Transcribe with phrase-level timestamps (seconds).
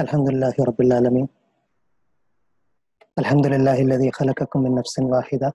[0.00, 1.28] الحمد لله رب العالمين.
[3.18, 5.54] الحمد لله الذي خلقكم من نفس واحدة.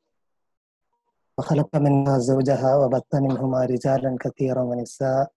[1.38, 5.32] وخلق منها زوجها وبث منهما رجالا كثيرا ونساء.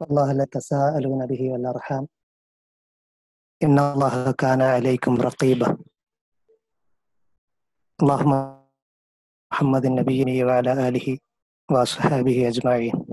[0.00, 2.08] والله لا تساءلون به والأرحام
[3.62, 5.78] إن الله كان عليكم رقيبا.
[8.02, 8.32] اللهم
[9.52, 11.18] محمد النبي وعلى آله
[11.70, 13.07] وأصحابه أجمعين.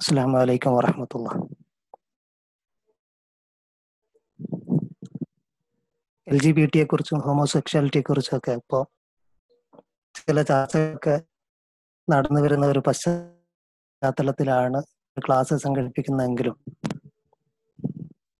[0.00, 1.28] അസ്സാം വലൈക്കും വറഹമത്തുള്ള
[6.26, 8.90] എൽ ജി ബി ടിയെ കുറിച്ചും ഹോമോസെക്ഷാലിറ്റിയെ കുറിച്ചും ഒക്കെ ഇപ്പോ
[10.14, 11.20] ചില ചർച്ചയൊക്കെ
[12.10, 14.82] നടന്നു വരുന്ന ഒരു പശ്ചാത്തലത്തിലാണ്
[15.16, 16.56] ക്ലാസ് സംഘടിപ്പിക്കുന്നതെങ്കിലും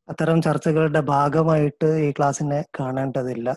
[0.08, 3.56] അത്തരം ചർച്ചകളുടെ ഭാഗമായിട്ട് ഈ ക്ലാസ്സിനെ കാണേണ്ടതില്ല.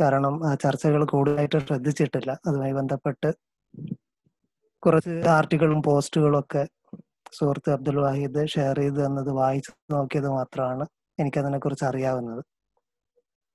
[0.00, 2.38] കാരണം ആ ചർച്ചകൾ കൂടുതലായിട്ട് ശ്രദ്ധിച്ചിട്ടില്ല.
[2.46, 3.34] അതുമായി ബന്ധപ്പെട്ട്
[4.82, 6.62] കുറച്ച് ആർട്ടിക്കിളും പോസ്റ്റുകളും ഒക്കെ
[7.38, 10.84] സുഹൃത്ത് അബ്ദുൽ വാഹിദ് ഷെയർ ചെയ്ത് തന്നത് വായിച്ചു നോക്കിയത് മാത്രമാണ്
[11.18, 12.42] എനിക്കതിനെ കുറിച്ച് അറിയാവുന്നത്.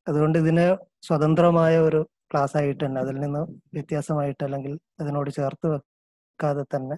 [0.08, 0.66] അതുകൊണ്ട് ഇതിന്
[1.08, 2.00] സ്വതന്ത്രമായ ഒരു
[2.32, 3.42] ക്ലാസ് ആയിട്ട് തന്നെ അതിൽ നിന്ന്
[3.76, 6.98] വ്യത്യാസമായിട്ട് അല്ലെങ്കിൽ അതിനോട് ചേർത്ത് വെക്കാതെ തന്നെ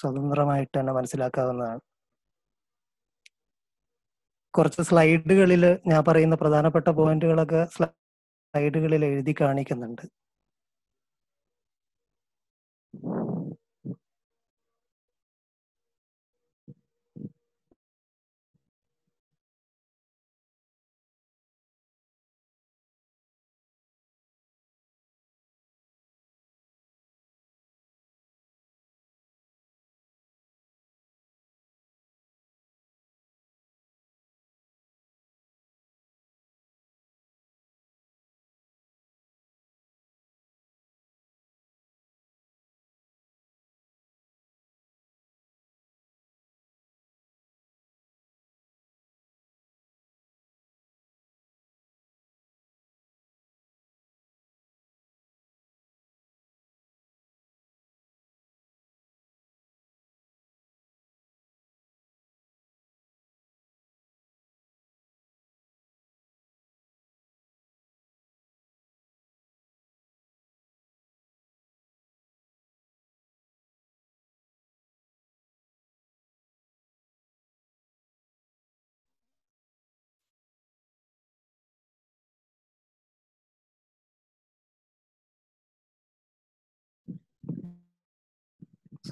[0.00, 1.82] സ്വതന്ത്രമായിട്ട് തന്നെ മനസ്സിലാക്കാവുന്നതാണ്.
[4.54, 10.04] കുറച്ച് സ്ലൈഡുകളിൽ ഞാൻ പറയുന്ന പ്രധാനപ്പെട്ട പോയിന്റുകളൊക്കെ സ്ലൈഡുകളിൽ എഴുതി കാണിക്കുന്നുണ്ട്.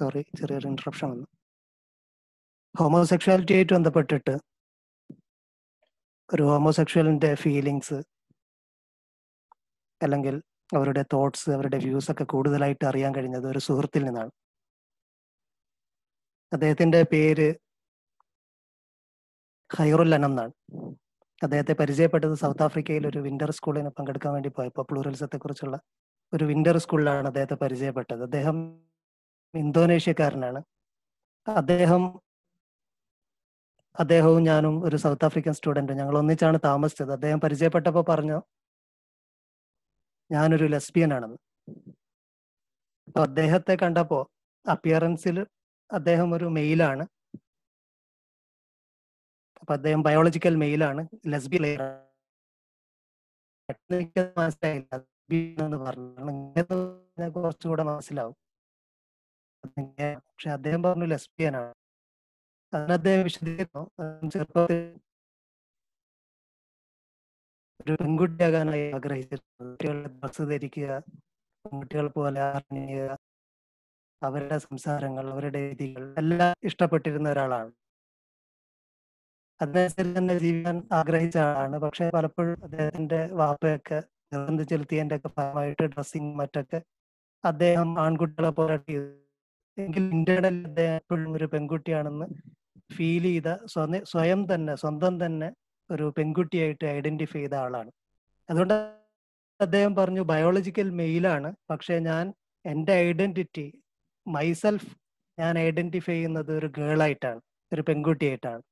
[0.03, 1.27] സോറി ചെറിയൊരു ഇൻട്രപ്ഷൻ വന്നു.
[2.75, 4.33] ഹോമോസെക്ഷാലിറ്റി ആയിട്ട് ബന്ധപ്പെട്ടിട്ട്
[6.29, 7.97] ഒരു ഹോമോസെക്ഷുവലിന്റെ ഫീലിങ്സ്
[10.01, 10.35] അല്ലെങ്കിൽ
[10.75, 14.31] അവരുടെ തോട്ട്സ് അവരുടെ വ്യൂസ് ഒക്കെ കൂടുതലായിട്ട് അറിയാൻ കഴിഞ്ഞത് ഒരു സുഹൃത്തിൽ നിന്നാണ്.
[16.51, 17.47] അദ്ദേഹത്തിന്റെ പേര്
[19.69, 20.53] ഹൈറുൽ അനം എന്നാണ്
[21.43, 25.77] അദ്ദേഹത്തെ പരിചയപ്പെട്ടത് സൗത്ത് ആഫ്രിക്കയിൽ ഒരു വിന്റർ സ്കൂളിന് പങ്കെടുക്കാൻ വേണ്ടി പോയപ്പോൾ പ്ലൂറൽസത്തെ കുറിച്ചുള്ള
[26.33, 28.23] ഒരു വിന്റർ സ്കൂളിലാണ് അദ്ദേഹത്തെ പരിചയപ്പെട്ടത്.
[28.23, 28.57] അദ്ദേഹം
[29.53, 30.59] ഇന്തോനേഷ്യക്കാരനാണ്.
[31.47, 32.03] അദ്ദേഹം
[33.95, 37.11] അദ്ദേഹവും ഞാനും ഒരു സൗത്ത് ആഫ്രിക്കൻ സ്റ്റുഡന്റ് ഞങ്ങൾ ഒന്നിച്ചാണ് താമസിച്ചത്.
[37.11, 38.37] അദ്ദേഹം പരിചയപ്പെട്ടപ്പോൾ പറഞ്ഞു
[40.31, 41.37] ഞാനൊരു ലെസ്ബിയൻ ആണെന്ന്
[43.07, 44.23] അപ്പൊ അദ്ദേഹത്തെ കണ്ടപ്പോൾ
[44.65, 45.37] അപ്പിയറൻസിൽ
[45.91, 47.03] അദ്ദേഹം ഒരു മെയിലാണ്.
[49.61, 51.65] അപ്പൊ അദ്ദേഹം ബയോളജിക്കൽ മെയിലാണ് ലെസ്ബിയൻ
[54.37, 54.93] മനസ്സിലായില്ല
[55.65, 56.63] എന്ന് പറഞ്ഞു
[57.35, 58.35] കുറച്ചുകൂടെ മനസ്സിലാവും.
[60.27, 61.73] പക്ഷെ അദ്ദേഹം പറഞ്ഞു ലെസ്ബിയൻ ആണ്
[62.73, 63.83] അതിന് അദ്ദേഹം വിശദീകരിക്കുന്നു.
[64.33, 64.79] ചെറുപ്പത്തിൽ
[67.83, 69.61] ഒരു പെൺകുട്ടിയാകാനായി ആഗ്രഹിച്ചിരുന്നത്.
[69.61, 70.89] കുട്ടികളുടെ ഡ്രസ് ധരിക്കുക
[71.65, 73.09] പെൺകുട്ടികൾ പോലെ അറിയുക
[74.21, 77.71] അവരുടെ സംസാരങ്ങൾ അവരുടെ രീതികൾ എല്ലാം ഇഷ്ടപ്പെട്ടിരുന്ന ഒരാളാണ്.
[79.61, 81.77] അതിനനുസരിച്ച് തന്നെ ജീവിക്കാൻ ആഗ്രഹിച്ച ആളാണ്.
[81.77, 83.99] പക്ഷെ പലപ്പോഴും അദ്ദേഹത്തിന്റെ വാപ്പയൊക്കെ
[84.33, 86.79] നിർബന്ധം ചെലുത്തിയതിന്റെ ഒക്കെ ഭാഗമായിട്ട് ഡ്രസ്സിങ് മറ്റൊക്കെ
[87.43, 88.77] അദ്ദേഹം ആൺകുട്ടികളെ പോലെ
[89.77, 92.27] എങ്കിൽ ഇന്റേണൽ അദ്ദേഹം എപ്പോഴും ഒരു പെൺകുട്ടിയാണെന്ന്
[92.95, 93.49] ഫീൽ ചെയ്ത
[94.11, 95.49] സ്വയം തന്നെ സ്വന്തം തന്നെ
[95.89, 97.91] ഒരു പെൺകുട്ടിയായിട്ട് ഐഡന്റിഫൈ ചെയ്ത ആളാണ്.
[98.49, 98.75] അതുകൊണ്ട്
[99.59, 102.25] അദ്ദേഹം പറഞ്ഞു ബയോളജിക്കൽ മെയിലാണ് പക്ഷെ ഞാൻ
[102.65, 103.65] എന്റെ ഐഡന്റിറ്റി
[104.25, 104.89] മൈസെൽഫ്
[105.37, 108.63] ഞാൻ ഐഡന്റിഫൈ ചെയ്യുന്നത് ഒരു ഗേൾ ആയിട്ടാണ് ഒരു പെൺകുട്ടിയായിട്ടാണ്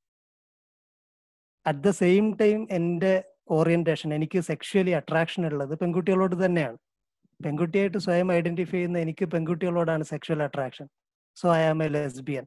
[1.66, 3.14] അറ്റ് ദ സെയിം ടൈം എന്റെ
[3.58, 6.78] ഓറിയന്റേഷൻ എനിക്ക് സെക്ഷലി അട്രാക്ഷൻ ഉള്ളത് പെൺകുട്ടികളോട് തന്നെയാണ്.
[7.40, 10.88] പെൺകുട്ടിയായിട്ട് സ്വയം ഐഡന്റിഫൈ ചെയ്യുന്ന എനിക്ക് പെൺകുട്ടികളോടാണ് sexual attraction
[11.38, 12.45] so I am a lesbian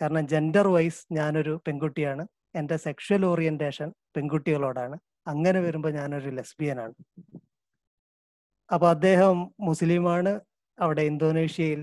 [0.00, 2.24] കാരണം ജെൻഡർ വൈസ് ഞാനൊരു പെൺകുട്ടിയാണ്.
[2.58, 4.96] എന്റെ സെക്ഷൽ ഓറിയന്റേഷൻ പെൺകുട്ടികളോടാണ്.
[5.32, 6.94] അങ്ങനെ വരുമ്പോൾ ഞാനൊരു ലെസ്ബിയനാണ്
[8.70, 9.36] അപ്പൊ അദ്ദേഹം
[9.68, 10.32] മുസ്ലിമാണ്.
[10.78, 11.80] അവിടെ ഇന്തോനേഷ്യയിൽ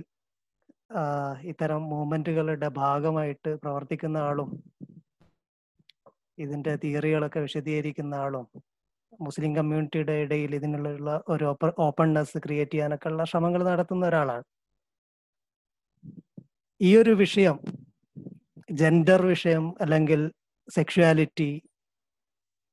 [1.51, 4.49] ഇത്തരം മൂവ്മെന്റുകളുടെ ഭാഗമായിട്ട് പ്രവർത്തിക്കുന്ന ആളും
[6.43, 8.45] ഇതിന്റെ തിയറികളൊക്കെ വിശദീകരിക്കുന്ന ആളും
[9.25, 11.45] മുസ്ലിം കമ്മ്യൂണിറ്റിയുടെ ഇടയിൽ ഇതിനുള്ള ഒരു
[11.87, 14.45] ഓപ്പൺനെസ് ക്രിയേറ്റ് ചെയ്യാനൊക്കെ ശ്രമങ്ങൾ നടത്തുന്ന ഒരാളാണ്.
[16.81, 17.57] ഈ ഒരു വിഷയം
[18.71, 20.21] ജെൻഡർ വിഷയം അല്ലെങ്കിൽ
[20.67, 21.61] സെക്ഷുവാലിറ്റി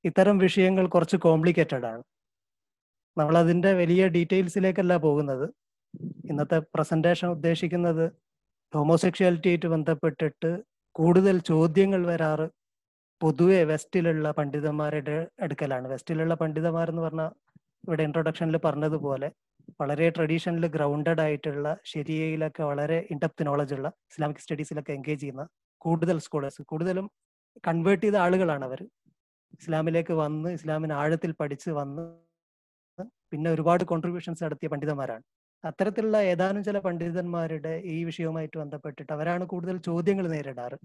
[0.04, 2.02] ഇത്തരം വിഷയങ്ങൾ കുറച്ച് കോംപ്ലിക്കേറ്റഡ് ആണ്.
[3.16, 5.46] നമ്മൾ അതിന്റെ വലിയ ഡീറ്റെയിൽസിലേക്കല്ല പോകുന്നത്.
[6.24, 8.04] ഇന്നത്തെ പ്രസന്റേഷൻ ഉദ്ദേശിക്കുന്നത്
[8.72, 10.50] ഹോമോസെക്ഷുവാലിറ്റി ആയിട്ട് ബന്ധപ്പെട്ടിട്ട്
[10.96, 12.46] കൂടുതൽ ചോദ്യങ്ങൾ വരാറ്
[13.20, 15.88] പൊതുവെ വെസ്റ്റിലുള്ള പണ്ഡിതന്മാരുടെ അടുക്കലാണ്.
[15.88, 17.30] വെസ്റ്റിലുള്ള പണ്ഡിതന്മാർ എന്ന് പറഞ്ഞാൽ
[17.86, 19.28] ഇവിടെ ഇൻട്രൊഡക്ഷനിൽ പറഞ്ഞതുപോലെ
[19.80, 25.44] വളരെ ട്രഡീഷണൽ ഗ്രൗണ്ടഡ് ആയിട്ടുള്ള ശരിയയിലൊക്കെ വളരെ ഇൻഡെപ്ത് നോളജ് ഉള്ള ഇസ്ലാമിക് സ്റ്റഡീസിലൊക്കെ എൻഗേജ് ചെയ്യുന്ന
[25.84, 27.06] കൂടുതൽ സ്കോളേഴ്സ് കൂടുതലും
[27.68, 28.80] കൺവേർട്ട് ചെയ്ത ആളുകളാണ് അവർ
[29.60, 32.04] ഇസ്ലാമിലേക്ക് വന്ന് ഇസ്ലാമിന് ആഴത്തിൽ പഠിച്ച് വന്ന്
[33.32, 35.24] പിന്നെ ഒരുപാട് കോൺട്രിബ്യൂഷൻസ് നടത്തിയ പണ്ഡിതന്മാരാണ്.
[35.64, 40.76] അത്തരത്തിലുള്ള ഏതാനും ചില പണ്ഡിതന്മാരുടെ ഈ വിഷയവുമായിട്ട് ബന്ധപ്പെട്ടിട്ട് അവരാണ് കൂടുതൽ ചോദ്യങ്ങൾ നേരിടാറ്.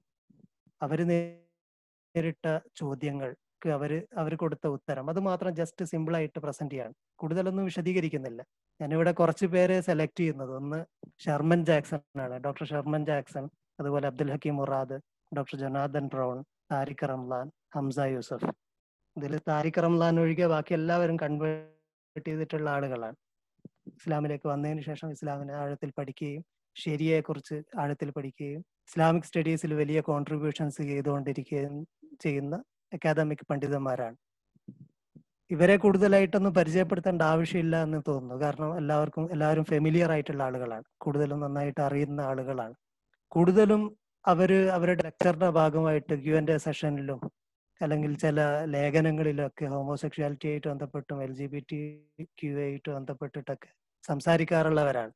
[0.82, 2.46] അവർ നേരിട്ട
[2.82, 3.92] ചോദ്യങ്ങൾക്ക് അവർ
[4.22, 5.06] അവർ കൊടുത്ത ഉത്തരം.
[5.14, 6.94] അത് മാത്രം ജസ്റ്റ് സിമ്പിളായിട്ട് പ്രസന്റ് ചെയ്യാണ്.
[7.22, 8.42] കൂടുതലൊന്നും വിശദീകരിക്കുന്നില്ല.
[8.82, 10.52] ഞാനിവിടെ കുറച്ച് പേരെ സെലക്ട് ചെയ്യുന്നത്.
[10.56, 10.80] ഒന്ന്
[11.26, 12.36] ഷർമൻ ജാക്സൺ ആണ്.
[12.44, 13.46] ഡോക്ടർ ഷർമൻ ജാക്സൺ
[13.80, 14.98] അതുപോലെ Abdul Hakim Murad
[15.38, 16.38] doctor Jonathan Brown
[16.72, 18.50] Tariq Ramadan Hamza Yusuf.
[19.18, 23.18] ഇതിൽ താരിഖ് റംലാൻ ഒഴികെ ബാക്കി എല്ലാവരും കൺവേർട്ട് ചെയ്തിട്ടുള്ള ആളുകളാണ്.
[24.00, 26.44] ഇസ്ലാമിലേക്ക് വന്നതിന് ശേഷം ഇസ്ലാമിനെ ആഴത്തിൽ പഠിക്കുകയും
[26.76, 31.76] ശരിയെ കുറിച്ച് ആഴത്തിൽ പഠിക്കുകയും ഇസ്ലാമിക് സ്റ്റഡീസിൽ വലിയ കോൺട്രിബ്യൂഷൻസ് ചെയ്തുകൊണ്ടിരിക്കുകയും
[32.22, 32.56] ചെയ്യുന്ന
[32.94, 34.18] അക്കാദമിക് പണ്ഡിതന്മാരാണ്.
[35.52, 38.44] ഇവരെ കൂടുതലായിട്ടൊന്നും പരിചയപ്പെടുത്തേണ്ട ആവശ്യമില്ല എന്ന് തോന്നുന്നു.
[38.44, 40.86] കാരണം എല്ലാവർക്കും എല്ലാവരും ഫെമിലിയർ ആയിട്ടുള്ള ആളുകളാണ്.
[40.98, 42.76] കൂടുതലും നന്നായിട്ട് അറിയുന്ന ആളുകളാണ്.
[43.32, 43.82] കൂടുതലും
[44.26, 47.20] അവർ അവരുടെ ലെക്ചറിന്റെ ഭാഗമായിട്ട് ക്യു എന്റെ സെഷനിലും
[47.82, 51.80] അല്ലെങ്കിൽ ചില ലേഖനങ്ങളിലൊക്കെ ഹോമോസെക്ഷുവാലിറ്റി ആയിട്ട് ബന്ധപ്പെട്ടും L G B T
[52.40, 53.70] Q ആയിട്ട് ബന്ധപ്പെട്ടിട്ടൊക്കെ
[54.04, 55.14] സംസാരിക്കാറുള്ളവരാണ്.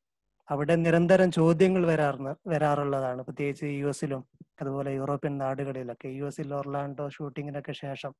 [0.48, 3.22] അവിടെ നിരന്തരം ചോദ്യങ്ങൾ വരാറുന്ന വരാറുള്ളതാണ്.
[3.22, 4.22] പ്രത്യേകിച്ച് യു എസിലും
[4.60, 6.08] അതുപോലെ യൂറോപ്യൻ നാടുകളിലൊക്കെ.
[6.18, 8.12] യു എസിൽ ഒർലാൻഡോ ഷൂട്ടിങ്ങിനൊക്കെ ശേഷം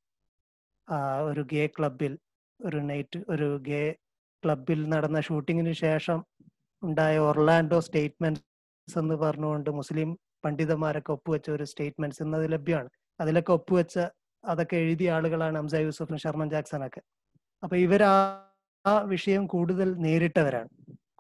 [1.29, 2.13] ഒരു ഗേ ക്ലബിൽ
[2.61, 3.83] ഒരു നൈറ്റ് ഒരു ഗേ
[4.43, 6.19] ക്ലബിൽ നടന്ന ഷൂട്ടിങ്ങിന് ശേഷം
[6.83, 10.09] ഉണ്ടായ ഒർലാൻഡോ സ്റ്റേറ്റ്മെന്റ്സ് എന്ന് പറഞ്ഞുകൊണ്ട് മുസ്ലിം
[10.45, 12.89] പണ്ഡിതന്മാരൊക്കെ ഒപ്പുവെച്ച ഒരു സ്റ്റേറ്റ്മെന്റ്സ് ഇന്നത് ലഭ്യമാണ്.
[13.21, 13.97] അതിലൊക്കെ ഒപ്പുവെച്ച
[14.45, 17.03] അതൊക്കെ എഴുതിയ ആളുകളാണ് ഹംസ യൂസഫും ഷർമൻ ജാക്സൺ ഒക്കെ
[17.63, 18.03] അപ്പൊ ഇവർ
[18.85, 20.71] ആ വിഷയം കൂടുതൽ നേരിട്ടവരാണ്.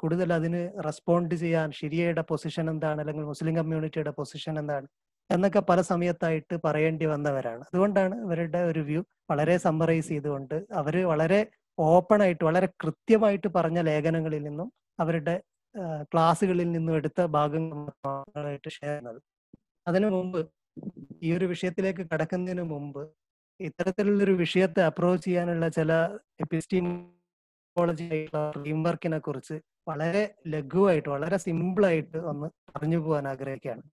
[0.00, 2.98] കൂടുതൽ അതിന് റെസ്പോണ്ട് ചെയ്യാൻ ശരിയയുടെ പൊസിഷൻ എന്താണ്?
[3.02, 4.86] അല്ലെങ്കിൽ മുസ്ലിം കമ്മ്യൂണിറ്റിയുടെ പൊസിഷൻ എന്താണ്?
[5.34, 7.62] എന്നൊക്കെ പല സമയത്തായിട്ട് പറയേണ്ടി വന്നവരാണ്.
[7.68, 9.00] അതുകൊണ്ടാണ് ഇവരുടെ ഒരു വ്യൂ
[9.30, 11.40] വളരെ സമ്മറൈസ് ചെയ്തുകൊണ്ട് അവർ വളരെ
[11.78, 14.68] ഓപ്പൺ ആയിട്ട് വളരെ കൃത്യമായിട്ട് പറഞ്ഞ ലേഖനങ്ങളിൽ നിന്നും
[15.00, 15.34] അവരുടെ
[16.12, 19.20] ക്ലാസ്സുകളിൽ നിന്നും എടുത്ത ഭാഗങ്ങളായിട്ട് ഷെയർ ചെയ്യുന്നത്.
[19.86, 20.40] അതിനു മുമ്പ്
[21.22, 23.02] ഈ ഒരു വിഷയത്തിലേക്ക് കടക്കുന്നതിന് മുമ്പ്
[23.60, 25.92] ഇത്തരത്തിലുള്ളൊരു വിഷയത്തെ അപ്രോച്ച് ചെയ്യാനുള്ള ചില
[26.40, 29.56] എപ്പിസ്റ്റീമോളജി ആയിട്ടുള്ള ഫ്രെയിംവർക്കിനെ കുറിച്ച്
[29.88, 33.84] വളരെ ലഘുവായിട്ട് വളരെ സിമ്പിൾ ആയിട്ട് ഒന്ന് പറഞ്ഞു പോകാൻ ആഗ്രഹിക്കുകയാണ്.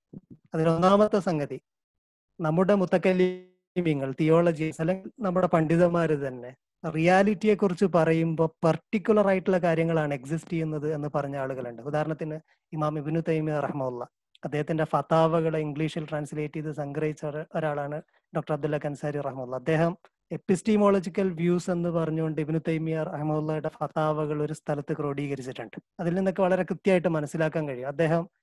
[0.54, 1.58] അതിലൊന്നാമത്തെ സംഗതി
[2.40, 6.52] നമ്മുടെ മുത്തക്കല്ലിമിങ്ങൾ തിയോളജി അല്ലെങ്കിൽ നമ്മുടെ പണ്ഡിതന്മാർ തന്നെ
[6.96, 11.82] റിയാലിറ്റിയെ കുറിച്ച് പറയുമ്പോൾ പർട്ടിക്കുലർ ആയിട്ടുള്ള കാര്യങ്ങളാണ് എക്സിസ്റ്റ് ചെയ്യുന്നത് എന്ന് പറഞ്ഞ ആളുകളുണ്ട്.
[11.90, 12.38] ഉദാഹരണത്തിന്
[12.74, 14.02] ഇമാം ഇബിനു തൈമി റഹ്മുള്ള
[14.44, 17.24] അദ്ദേഹത്തിന്റെ ഫതാവകളെ ഇംഗ്ലീഷിൽ ട്രാൻസ്ലേറ്റ് ചെയ്ത് സംഗ്രഹിച്ച
[17.58, 17.98] ഒരാളാണ്
[18.34, 19.94] ഡോക്ടർ അബ്ദുല്ല കൻസാരി റഹ്മുള്ള അദ്ദേഹം
[20.32, 25.78] എപ്പിസ്റ്റീമോളജിക്കൽ വ്യൂസ് എന്ന് പറഞ്ഞുകൊണ്ട് ഇബിനു തൈമിയ റഹ്മുള്ളയുടെ ഫതാവകൾ ഒരു സ്ഥലത്ത് ക്രോഡീകരിച്ചിട്ടുണ്ട്.
[26.02, 27.90] അതിൽ നിന്നൊക്കെ വളരെ കൃത്യമായിട്ട് മനസ്സിലാക്കാൻ കഴിയും.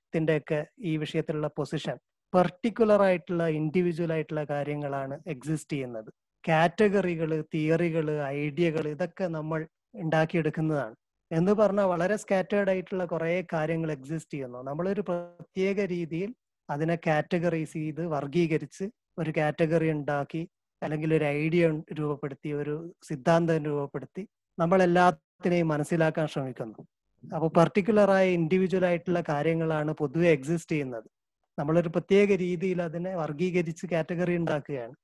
[0.06, 1.96] അദ്ദേഹത്തിന്റെയൊക്കെ ഈ വിഷയത്തിലുള്ള പൊസിഷൻ
[2.32, 6.10] പെർട്ടിക്കുലർ ആയിട്ടുള്ള ഇൻഡിവിജ്വൽ ആയിട്ടുള്ള കാര്യങ്ങളാണ് എക്സിസ്റ്റ് ചെയ്യുന്നത്.
[6.44, 8.06] കാറ്റഗറികൾ തിയറികൾ
[8.40, 9.60] ഐഡിയകൾ ഇതൊക്കെ നമ്മൾ
[10.02, 10.94] ഉണ്ടാക്കിയെടുക്കുന്നതാണ്.
[11.30, 14.60] എന്ന് പറഞ്ഞാൽ വളരെ സ്കാറ്റേർഡ് ആയിട്ടുള്ള കുറെ കാര്യങ്ങൾ എക്സിസ്റ്റ് ചെയ്യുന്നു.
[14.62, 16.30] നമ്മളൊരു പ്രത്യേക രീതിയിൽ
[16.68, 18.86] അതിനെ കാറ്റഗറൈസ് ചെയ്ത് വർഗീകരിച്ച്
[19.18, 20.42] ഒരു കാറ്റഗറി ഉണ്ടാക്കി
[20.82, 21.64] അല്ലെങ്കിൽ ഒരു ഐഡിയ
[22.00, 24.22] രൂപപ്പെടുത്തി ഒരു സിദ്ധാന്തം രൂപപ്പെടുത്തി
[24.58, 26.80] നമ്മൾ എല്ലാത്തിനെയും മനസ്സിലാക്കാൻ ശ്രമിക്കുന്നു.
[27.24, 31.08] അപ്പോൾ പർട്ടിക്കുലർ ആയ ഇൻഡിവിജ്വൽ ആയിട്ടുള്ള കാര്യങ്ങളാണ് പൊതുവെ എക്സിസ്റ്റ് ചെയ്യുന്നത്.
[31.58, 34.94] നമ്മളൊരു പ്രത്യേക രീതിയിൽ അതിനെ വർഗീകരിച്ച് കാറ്റഗറി ഉണ്ടാക്കുകയാണ്.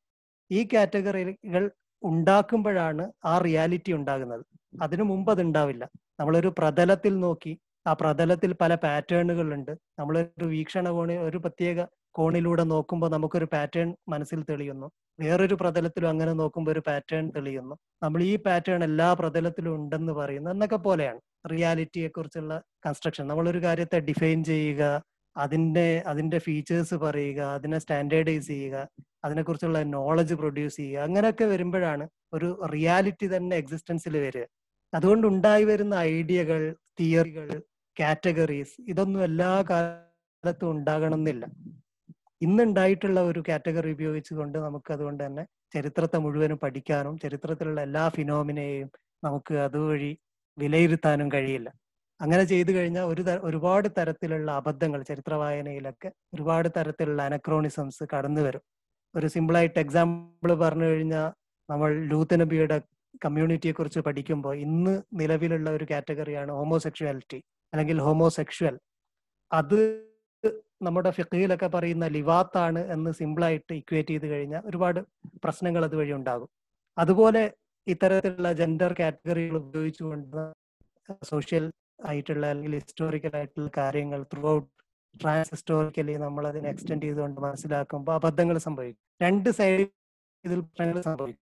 [0.50, 1.64] ഈ കാറ്റഗറികൾ
[2.02, 4.44] ഉണ്ടാക്കുമ്പോഴാണ് ആ റിയാലിറ്റി ഉണ്ടാകുന്നത്.
[4.82, 5.84] അതിനു മുമ്പ് അത് ഉണ്ടാവില്ല
[6.20, 7.52] നമ്മളൊരു പ്രതലത്തിൽ നോക്കി
[7.86, 11.78] ആ പ്രതലത്തിൽ പല പാറ്റേണുകൾ ഉണ്ട് നമ്മളൊരു വീക്ഷണ കോണി ഒരു പ്രത്യേക
[12.14, 14.88] കോണിലൂടെ നോക്കുമ്പോൾ നമുക്കൊരു പാറ്റേൺ മനസ്സിൽ തെളിയുന്നു.
[15.20, 17.74] വേറൊരു പ്രതലത്തിലും അങ്ങനെ നോക്കുമ്പോൾ ഒരു പാറ്റേൺ തെളിയുന്നു.
[18.02, 21.20] നമ്മൾ ഈ പാറ്റേൺ എല്ലാ പ്രതലത്തിലും ഉണ്ടെന്ന് പറയുന്നു എന്നൊക്കെ പോലെയാണ്
[21.52, 22.54] റിയാലിറ്റിയെ കുറിച്ചുള്ള
[22.86, 24.82] കൺസ്ട്രക്ഷൻ നമ്മളൊരു കാര്യത്തെ ഡിഫൈൻ ചെയ്യുക
[25.36, 28.76] അതിന്റെ അതിന്റെ ഫീച്ചേഴ്സ് പറയുക അതിനെ സ്റ്റാൻഡേർഡൈസ് ചെയ്യുക
[29.24, 34.44] അതിനെക്കുറിച്ചുള്ള നോളജ് പ്രൊഡ്യൂസ് ചെയ്യുക അങ്ങനെയൊക്കെ വരുമ്പോഴാണ് ഒരു റിയാലിറ്റി തന്നെ എക്സിസ്റ്റൻസിൽ വരിക.
[34.94, 36.62] അതുകൊണ്ട് ഉണ്ടായി വരുന്ന ഐഡിയകൾ
[37.00, 37.48] തിയറികൾ
[37.96, 41.44] കാറ്റഗറീസ് ഇതൊന്നും എല്ലാ കാലത്തും ഉണ്ടാകണം എന്നില്ല
[42.44, 45.44] ഇന്നുണ്ടായിട്ടുള്ള ഒരു കാറ്റഗറി ഉപയോഗിച്ചുകൊണ്ട് നമുക്ക് അതുകൊണ്ട് തന്നെ
[45.74, 48.88] ചരിത്രത്തെ മുഴുവനും പഠിക്കാനും ചരിത്രത്തിലുള്ള എല്ലാ ഫിനോമിനെയും
[49.24, 50.10] നമുക്ക് അതുവഴി
[50.58, 51.68] വിലയിരുത്താനും കഴിയില്ല.
[52.20, 58.62] അങ്ങനെ ചെയ്തു കഴിഞ്ഞാൽ ഒരു ഒരുപാട് തരത്തിലുള്ള അബദ്ധങ്ങൾ ചരിത്ര വായനയിലൊക്കെ ഒരുപാട് തരത്തിലുള്ള അനക്രോണിസംസ് കടന്നു വരും.
[59.16, 61.28] ഒരു സിമ്പിളായിട്ട് എക്സാമ്പിൾ പറഞ്ഞു കഴിഞ്ഞാൽ
[61.68, 62.76] നമ്മൾ ലൂത്തനബിയുടെ
[63.24, 67.38] കമ്മ്യൂണിറ്റിയെ കുറിച്ച് പഠിക്കുമ്പോൾ ഇന്ന് നിലവിലുള്ള ഒരു കാറ്റഗറിയാണ് ഹോമോസെക്ഷുവാലിറ്റി
[67.72, 68.76] അല്ലെങ്കിൽ ഹോമോസെക്ഷുവൽ
[69.50, 69.78] അത്
[70.82, 75.00] നമ്മുടെ ഫിഖയിലൊക്കെ പറയുന്ന ലിവാത്താണ് എന്ന് സിമ്പിളായിട്ട് ഇക്വേറ്റ് ചെയ്ത് കഴിഞ്ഞാൽ ഒരുപാട്
[75.44, 76.50] പ്രശ്നങ്ങൾ അതുവഴി ഉണ്ടാകും.
[76.98, 77.42] അതുപോലെ
[77.86, 80.40] ഇത്തരത്തിലുള്ള ജെൻഡർ കാറ്റഗറികൾ ഉപയോഗിച്ചുകൊണ്ട്
[81.22, 81.64] സോഷ്യൽ
[82.04, 84.68] ആയിട്ടുള്ള അല്ലെങ്കിൽ ഹിസ്റ്റോറിക്കൽ ആയിട്ടുള്ള കാര്യങ്ങൾ ത്രൂ ഔട്ട്
[85.20, 89.02] ട്രാൻസ് ഹിസ്റ്റോറിക്കലി നമ്മൾ അതിനെ എക്സ്റ്റെൻഡ് ചെയ്തുകൊണ്ട് മനസ്സിലാക്കുമ്പോൾ അബദ്ധങ്ങൾ സംഭവിക്കും.
[89.22, 89.86] രണ്ട് സൈഡിൽ
[90.44, 91.40] ഇതിൽ പ്രശ്നങ്ങൾ സംഭവിക്കും.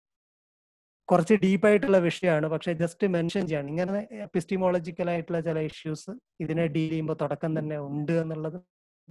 [1.09, 2.47] കുറച്ച് ഡീപ്പായിട്ടുള്ള വിഷയമാണ്.
[2.47, 3.69] പക്ഷെ ജസ്റ്റ് മെൻഷൻ ചെയ്യാണ്.
[3.69, 8.59] ഇങ്ങനെ എപ്പിസ്റ്റിമോളജിക്കൽ ആയിട്ടുള്ള ചില ഇഷ്യൂസ് ഇതിനെ ഡീൽ ചെയ്യുമ്പോൾ തുടക്കം തന്നെ ഉണ്ട് എന്നുള്ളത്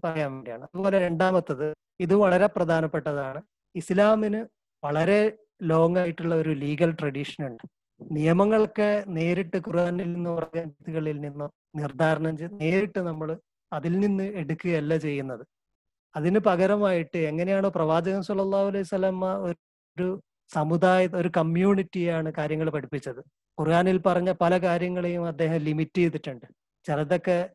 [0.04, 0.64] പറയാൻ വേണ്ടിയാണ്.
[0.64, 3.42] അതുപോലെ രണ്ടാമത്തത് ഇത് വളരെ പ്രധാനപ്പെട്ടതാണ്.
[3.76, 4.46] ഇസ്ലാമിന്
[4.86, 7.64] വളരെ ലോങ് ആയിട്ടുള്ള ഒരു ലീഗൽ ട്രഡീഷൻ ഉണ്ട്.
[8.12, 13.38] നിയമങ്ങളൊക്കെ നേരിട്ട് ഖുർആനിൽ നിന്നോ ഗ്രന്ഥങ്ങളിൽ നിന്നോ നിർദ്ധാരണം ചെയ്ത് നേരിട്ട് നമ്മൾ
[13.74, 15.46] അതിൽ നിന്ന് എടുക്കുകയല്ല ചെയ്യുന്നത്.
[16.16, 19.26] അതിന് പകരമായിട്ട് എങ്ങനെയാണോ പ്രവാചകൻ സുല്ലാ അലൈഹി സ്വലമ്മ
[19.98, 20.22] ഒരു
[20.54, 23.20] സമുദായ ഒരു കമ്മ്യൂണിറ്റിയാണ് കാര്യങ്ങൾ പഠിപ്പിച്ചത്.
[23.60, 26.46] ഖുർആാനിൽ പറഞ്ഞ പല കാര്യങ്ങളെയും അദ്ദേഹം ലിമിറ്റ് ചെയ്തിട്ടുണ്ട്.
[26.86, 27.50] ചിലതൊക്കെ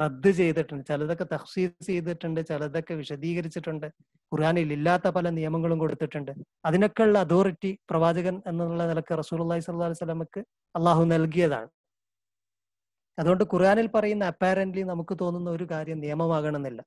[0.00, 0.86] റദ്ദ് ചെയ്തിട്ടുണ്ട്.
[0.88, 3.86] ചിലതൊക്കെ തഹ്സീർ ചെയ്തിട്ടുണ്ട് ചിലതൊക്കെ വിശദീകരിച്ചിട്ടുണ്ട്.
[4.32, 6.32] ഖുർആാനിൽ ഇല്ലാത്ത പല നിയമങ്ങളും കൊടുത്തിട്ടുണ്ട്.
[6.64, 10.40] അതിനൊക്കെയുള്ള അതോറിറ്റി പ്രവാചകൻ എന്നുള്ള നിലയ്ക്ക് റസൂൽ അള്ളഹി സ്വല്ലാ വസ്ലമക്ക്
[10.76, 11.70] അള്ളാഹു നൽകിയതാണ്.
[13.18, 16.82] അതുകൊണ്ട് ഖുർആാനിൽ പറയുന്ന അപ്പാരന്റ്ലി നമുക്ക് തോന്നുന്ന ഒരു കാര്യം നിയമമാകണമെന്നില്ല.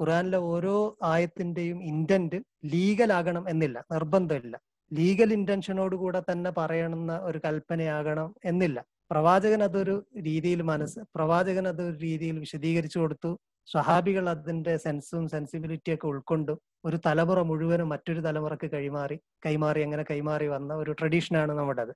[0.00, 4.60] ഖുർആാനിലെ ഓരോ ആയത്തിന്റെയും ഇന്റന്റ് ലീഗൽ ആകണം എന്നില്ല നിർബന്ധമില്ല.
[4.92, 8.84] ലീഗൽ ഇന്റൻഷനോട് കൂടെ തന്നെ പറയണമെന്ന ഒരു കൽപ്പനയാകണം എന്നില്ല.
[9.12, 13.30] പ്രവാചകൻ അതൊരു രീതിയിൽ മനസ്സ് പ്രവാചകൻ അതൊരു രീതിയിൽ വിശദീകരിച്ചു കൊടുത്തു.
[13.66, 19.16] സ്വഹാബികൾ അതിന്റെ സെൻസും സെൻസിബിലിറ്റിയും ഒക്കെ ഉൾക്കൊണ്ടു ഒരു തലമുറ മുഴുവനും മറ്റൊരു തലമുറയ്ക്ക് കൈമാറി
[19.46, 21.92] കൈമാറി അങ്ങനെ കൈമാറി വന്ന ഒരു ട്രഡീഷനാണ് നമ്മുടേത്.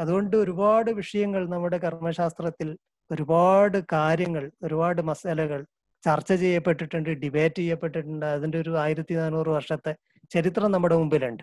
[0.00, 2.78] അതുകൊണ്ട് ഒരുപാട് വിഷയങ്ങൾ നമ്മുടെ കർമ്മശാസ്ത്രത്തിൽ
[3.10, 5.66] ഒരുപാട് കാര്യങ്ങൾ ഒരുപാട് മസാലകൾ
[6.04, 8.26] ചർച്ച ചെയ്യപ്പെട്ടിട്ടുണ്ട് ഡിബേറ്റ് ചെയ്യപ്പെട്ടിട്ടുണ്ട്.
[8.26, 9.94] അതിന്റെ ഒരു ആയിരത്തി നാനൂറ് വർഷത്തെ
[10.30, 11.42] ചരിത്രം നമ്മുടെ മുമ്പിലുണ്ട്.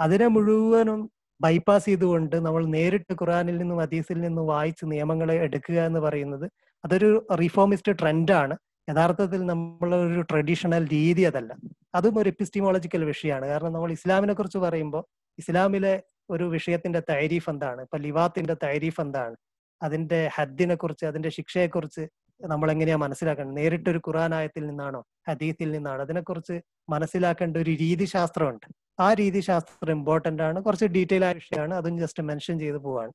[0.00, 1.10] അതിനെ മുഴുവനും
[1.44, 6.46] ബൈപ്പാസ് ചെയ്തുകൊണ്ട് നമ്മൾ നേരിട്ട് ഖുറാനിൽ നിന്നും ഹദീസിൽ നിന്നും വായിച്ച് നിയമങ്ങളെ എടുക്കുക എന്ന് പറയുന്നത്
[6.84, 7.10] അതൊരു
[7.42, 8.54] റിഫോമിസ്റ്റ് ട്രെൻഡാണ്
[8.88, 11.52] യഥാർത്ഥത്തിൽ നമ്മളൊരു ട്രഡീഷണൽ രീതി അതല്ല.
[11.94, 13.46] അതും ഒരു എപ്പിസ്റ്റിമോളജിക്കൽ വിഷയമാണ്.
[13.46, 15.04] കാരണം നമ്മൾ ഇസ്ലാമിനെ കുറിച്ച് പറയുമ്പോൾ
[15.38, 15.94] ഇസ്ലാമിലെ
[16.30, 17.80] ഒരു വിഷയത്തിന്റെ തൈരീഫ് എന്താണ്?
[17.82, 19.36] ഇപ്പൊ ലിവാത്തിന്റെ തൈരീഫ് എന്താണ്?
[19.82, 22.04] അതിന്റെ ഹദ്ദിനെ കുറിച്ച് അതിന്റെ ശിക്ഷയെ കുറിച്ച്
[22.46, 23.56] നമ്മൾ എങ്ങനെയാ മനസ്സിലാക്കേണ്ടത്?
[23.56, 25.04] നേരിട്ടൊരു ഖുറാൻ ആയത്തിൽ നിന്നാണോ?
[25.28, 26.00] ഹദീത്തിൽ നിന്നാണോ?
[26.00, 28.74] അതിനെക്കുറിച്ച് മനസ്സിലാക്കേണ്ട ഒരു രീതിശാസ്ത്രമുണ്ട്.
[29.00, 30.62] ആ രീതിശാസ്ത്രം ഇമ്പോർട്ടന്റ് ആണ്.
[30.62, 31.74] കുറച്ച് ഡീറ്റെയിൽ ആയ വിഷയമാണ്.
[31.74, 33.12] അതും ജസ്റ്റ് മെൻഷൻ ചെയ്തു പോവാണ്.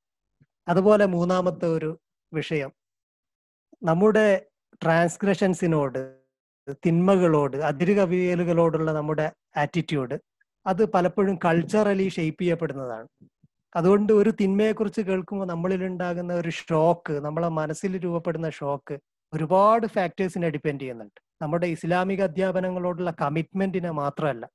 [0.68, 2.00] അതുപോലെ മൂന്നാമത്തെ ഒരു
[2.34, 2.72] വിഷയം.
[3.84, 4.46] നമ്മുടെ
[4.84, 6.16] ട്രാൻസ്ഗ്രഷൻസിനോട്
[6.72, 10.20] തിന്മകളോട് അതിരുകവിയലുകളോടുള്ള നമ്മുടെ ആറ്റിറ്റ്യൂഡ്
[10.66, 13.08] അത് പലപ്പോഴും കൾച്ചറലി ഷെയ്പ്പ് ചെയ്യപ്പെടുന്നതാണ്.
[13.76, 19.00] അതുകൊണ്ട് ഒരു തിന്മയെക്കുറിച്ച് കേൾക്കുമ്പോൾ നമ്മളിൽ ഉണ്ടാകുന്ന ഒരു ഷോക്ക് നമ്മളെ മനസ്സിൽ രൂപപ്പെടുന്ന ഷോക്ക്
[19.34, 21.20] ഒരുപാട് ഫാക്ടേഴ്സിനെ ഡിപ്പെൻഡ് ചെയ്യുന്നുണ്ട്.
[21.42, 24.50] നമ്മുടെ ഇസ്ലാമിക അധ്യാപനങ്ങളോടുള്ള കമ്മിറ്റ്മെന്റിനെ മാത്രമല്ല.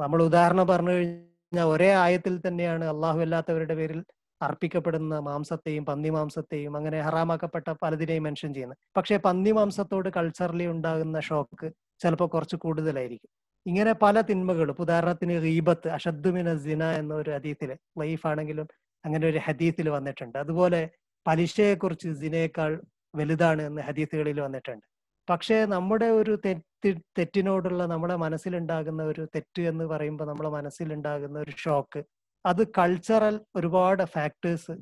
[0.00, 4.04] നമ്മൾ ഉദാഹരണം പറഞ്ഞു കഴിഞ്ഞാൽ ഒരേ ആയത്തിൽ തന്നെയാണ് അള്ളാഹു അല്ലാത്തവരുടെ പേരിൽ
[4.42, 8.78] അർപ്പിക്കപ്പെടുന്ന മാംസത്തെയും പന്നി മാംസത്തെയും അങ്ങനെ ഹറാമാക്കപ്പെട്ട പലതിനെയും മെൻഷൻ ചെയ്യുന്നത്.
[8.96, 13.30] പക്ഷേ പന്നി മാംസത്തോട് കൾച്ചറലി ഉണ്ടാകുന്ന ഷോക്ക് ചിലപ്പോൾ കുറച്ച് കൂടുതലായിരിക്കും.
[13.66, 18.68] ഇങ്ങനെ പല തിന്മകളും ഉദാഹരണത്തിന് റീബത്ത് അഷദ്ദുമിന സിന എന്ന ഒരു ഹദീത്തിൽ ലൈഫ് ആണെങ്കിലും
[19.04, 20.38] അങ്ങനെ ഒരു ഹദീത്തിൽ വന്നിട്ടുണ്ട്.
[20.38, 20.90] അതുപോലെ
[21.26, 22.82] പലിശയെക്കുറിച്ച് സിനയേക്കാൾ
[23.14, 24.84] വലുതാണ് എന്ന് ഹദീസുകളിൽ വന്നിട്ടുണ്ട്.
[25.28, 32.00] പക്ഷേ നമ്മുടെ ഒരു തെറ്റ് തെറ്റിനോടുള്ള നമ്മുടെ മനസ്സിലുണ്ടാകുന്ന ഒരു തെറ്റ് എന്ന് പറയുമ്പോൾ നമ്മുടെ മനസ്സിലുണ്ടാകുന്ന ഒരു ഷോക്ക്
[32.44, 34.74] അത് കൾച്ചറൽ ഒരുപാട് ഫാക്ടേഴ്സ്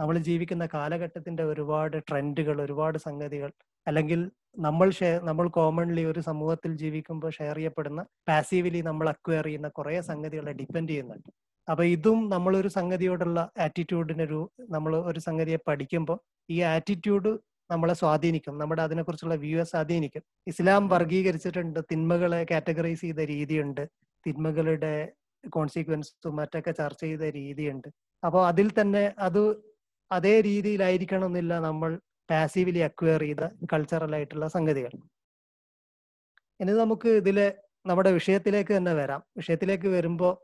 [0.00, 3.50] നമ്മൾ ജീവിക്കുന്ന കാലഘട്ടത്തിന്റെ ഒരുപാട് ട്രെൻഡുകൾ ഒരുപാട് സംഗതികൾ
[3.86, 4.20] അല്ലെങ്കിൽ
[4.66, 10.52] നമ്മൾ ഷെയർ നമ്മൾ കോമൺലി ഒരു സമൂഹത്തിൽ ജീവിക്കുമ്പോൾ ഷെയർ ചെയ്യപ്പെടുന്ന പാസീവ്ലി നമ്മൾ അക്വയർ ചെയ്യുന്ന കുറെ സംഗതികളെ
[10.60, 11.28] ഡിപ്പെൻഡ് ചെയ്യുന്നുണ്ട്.
[11.68, 14.40] അപ്പൊ ഇതും നമ്മളൊരു സംഗതിയോടുള്ള ആറ്റിറ്റ്യൂഡിനൊരു
[14.74, 16.18] നമ്മൾ ഒരു സംഗതിയെ പഠിക്കുമ്പോൾ
[16.48, 17.30] ഈ ആറ്റിറ്റ്യൂഡ്
[17.70, 18.54] നമ്മളെ സ്വാധീനിക്കും.
[18.58, 20.22] നമ്മുടെ അതിനെക്കുറിച്ചുള്ള വ്യൂയെ സ്വാധീനിക്കും.
[20.46, 23.82] ഇസ്ലാം വർഗീകരിച്ചിട്ടുണ്ട് തിന്മകളെ കാറ്റഗറൈസ് ചെയ്ത രീതിയുണ്ട്.
[24.26, 24.92] തിന്മകളുടെ
[25.44, 27.88] കോൺസിക്വൻസും മറ്റൊക്കെ ചർച്ച ചെയ്ത രീതിയുണ്ട്.
[28.22, 29.42] അപ്പോൾ അതിൽ തന്നെ അത്
[30.10, 31.90] അതേ രീതിയിലായിരിക്കണം എന്നില്ല നമ്മൾ
[32.30, 34.92] പാസീവ്ലി അക്വയർ ചെയ്ത കൾച്ചറൽ ആയിട്ടുള്ള സംഗതികൾ.
[36.60, 37.46] ഇനി നമുക്ക് ഇതിലെ
[37.86, 39.20] നമ്മുടെ വിഷയത്തിലേക്ക് തന്നെ വരാം.
[39.36, 40.34] വിഷയത്തിലേക്ക് വരുമ്പോൾ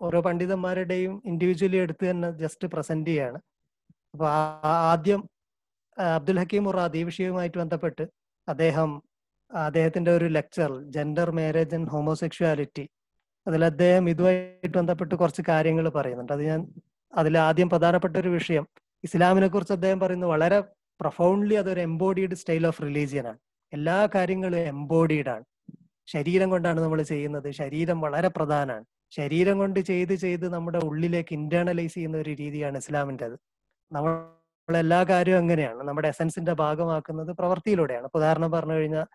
[0.00, 3.38] ഓരോ പണ്ഡിതന്മാരുടെയും ഇൻഡിവിജ്വലി എടുത്ത് തന്നെ ജസ്റ്റ് പ്രസന്റ് ചെയ്യാണ്.
[4.14, 4.26] അപ്പൊ
[4.92, 5.20] ആദ്യം
[6.00, 8.08] അബ്ദുൽ ഹക്കീം മുറാദ് ഈ വിഷയവുമായിട്ട് ബന്ധപ്പെട്ട്
[8.48, 9.02] അദ്ദേഹം
[9.52, 12.88] അദ്ദേഹത്തിന്റെ ഒരു lecture gender marriage and homosexuality
[13.46, 16.32] അതിൽ അദ്ദേഹം ഇതുമായിട്ട് ബന്ധപ്പെട്ട് കുറച്ച് കാര്യങ്ങൾ പറയുന്നുണ്ട്.
[16.32, 16.68] അത് ഞാൻ
[17.14, 18.66] അതിൽ ആദ്യം പ്രധാനപ്പെട്ട ഒരു വിഷയം
[19.04, 20.60] ഇസ്ലാമിനെ കുറിച്ച് അദ്ദേഹം പറയുന്നത് വളരെ
[21.00, 23.38] പ്രൊഫൗണ്ട്ലി അതൊരു എംബോഡീഡ് സ്റ്റൈൽ ഓഫ് റിലീജിയൻ ആണ്.
[23.72, 25.44] എല്ലാ കാര്യങ്ങളും എംബോഡീഡ് ആണ്.
[26.06, 27.50] ശരീരം കൊണ്ടാണ് നമ്മൾ ചെയ്യുന്നത്.
[27.50, 28.84] ശരീരം വളരെ പ്രധാനമാണ്.
[29.10, 33.32] ശരീരം കൊണ്ട് ചെയ്ത് ചെയ്ത് നമ്മുടെ ഉള്ളിലേക്ക് ഇന്റേണലൈസ് ചെയ്യുന്ന ഒരു രീതിയാണ് ഇസ്ലാമിന്റെത്.
[33.92, 34.39] നമ്മൾ
[34.78, 35.82] എല്ലാ കാര്യവും അങ്ങനെയാണ്.
[35.82, 39.06] നമ്മുടെ എസൻസിന്റെ ഭാഗമാക്കുന്നത് പ്രവൃത്തിയിലൂടെയാണ് ഉദാഹരണം പറഞ്ഞു കഴിഞ്ഞാൽ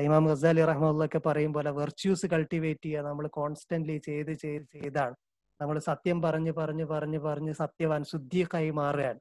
[0.00, 5.14] ഇമാം ഗസാലി റഹ്മുള്ളൊക്കെ പറയും പോലെ വെർച്യൂസ് കൾട്ടിവേറ്റ് ചെയ്യുക നമ്മൾ കോൺസ്റ്റന്റ്ലി ചെയ്ത് ചെയ്ത് ചെയ്താണ്.
[5.60, 9.20] നമ്മൾ സത്യം പറഞ്ഞ് പറഞ്ഞ് പറഞ്ഞ് പറഞ്ഞ് സത്യവാൻ ശുദ്ധിക്കായി മാറുകയാണ്.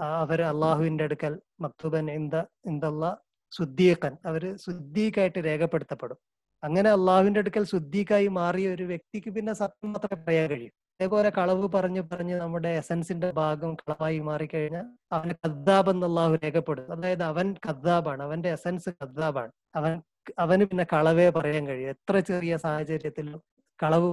[0.00, 2.34] അവർ അള്ളാഹുവിന്റെ അടുക്കൽ മക്തുബൻ ഇന്ത
[2.66, 3.18] ഇന്ദല്ല
[3.52, 6.18] ശുദ്ധീഖൻ അവർ ശുദ്ധീക്കായിട്ട് രേഖപ്പെടുത്തപ്പെടും.
[6.64, 10.72] അങ്ങനെ അള്ളാഹുവിന്റെ അടുക്കൽ ശുദ്ധിക്കായി മാറിയ ഒരു വ്യക്തിക്ക് പിന്നെ സത്യം മാത്രമേ പറയാൻ കഴിയും.
[11.00, 17.22] അതേപോലെ കളവ് പറഞ്ഞു പറഞ്ഞ് നമ്മുടെ എസൻസിന്റെ ഭാഗം കളവായി മാറിക്കഴിഞ്ഞാൽ അവന് കദ്ദാബ് എന്ന് അള്ളാഹു രേഖപ്പെടും അതായത്
[17.22, 18.22] അവൻ കദ്ദാബാണ്.
[18.22, 19.52] അവന്റെ എസൻസ് കദ്ദാബാണ്.
[19.74, 20.02] അവൻ
[20.38, 21.88] അവന് പിന്നെ കളവേ പറയാൻ കഴിയും.
[21.88, 23.38] എത്ര ചെറിയ സാഹചര്യത്തിലും
[23.82, 24.10] കളവ്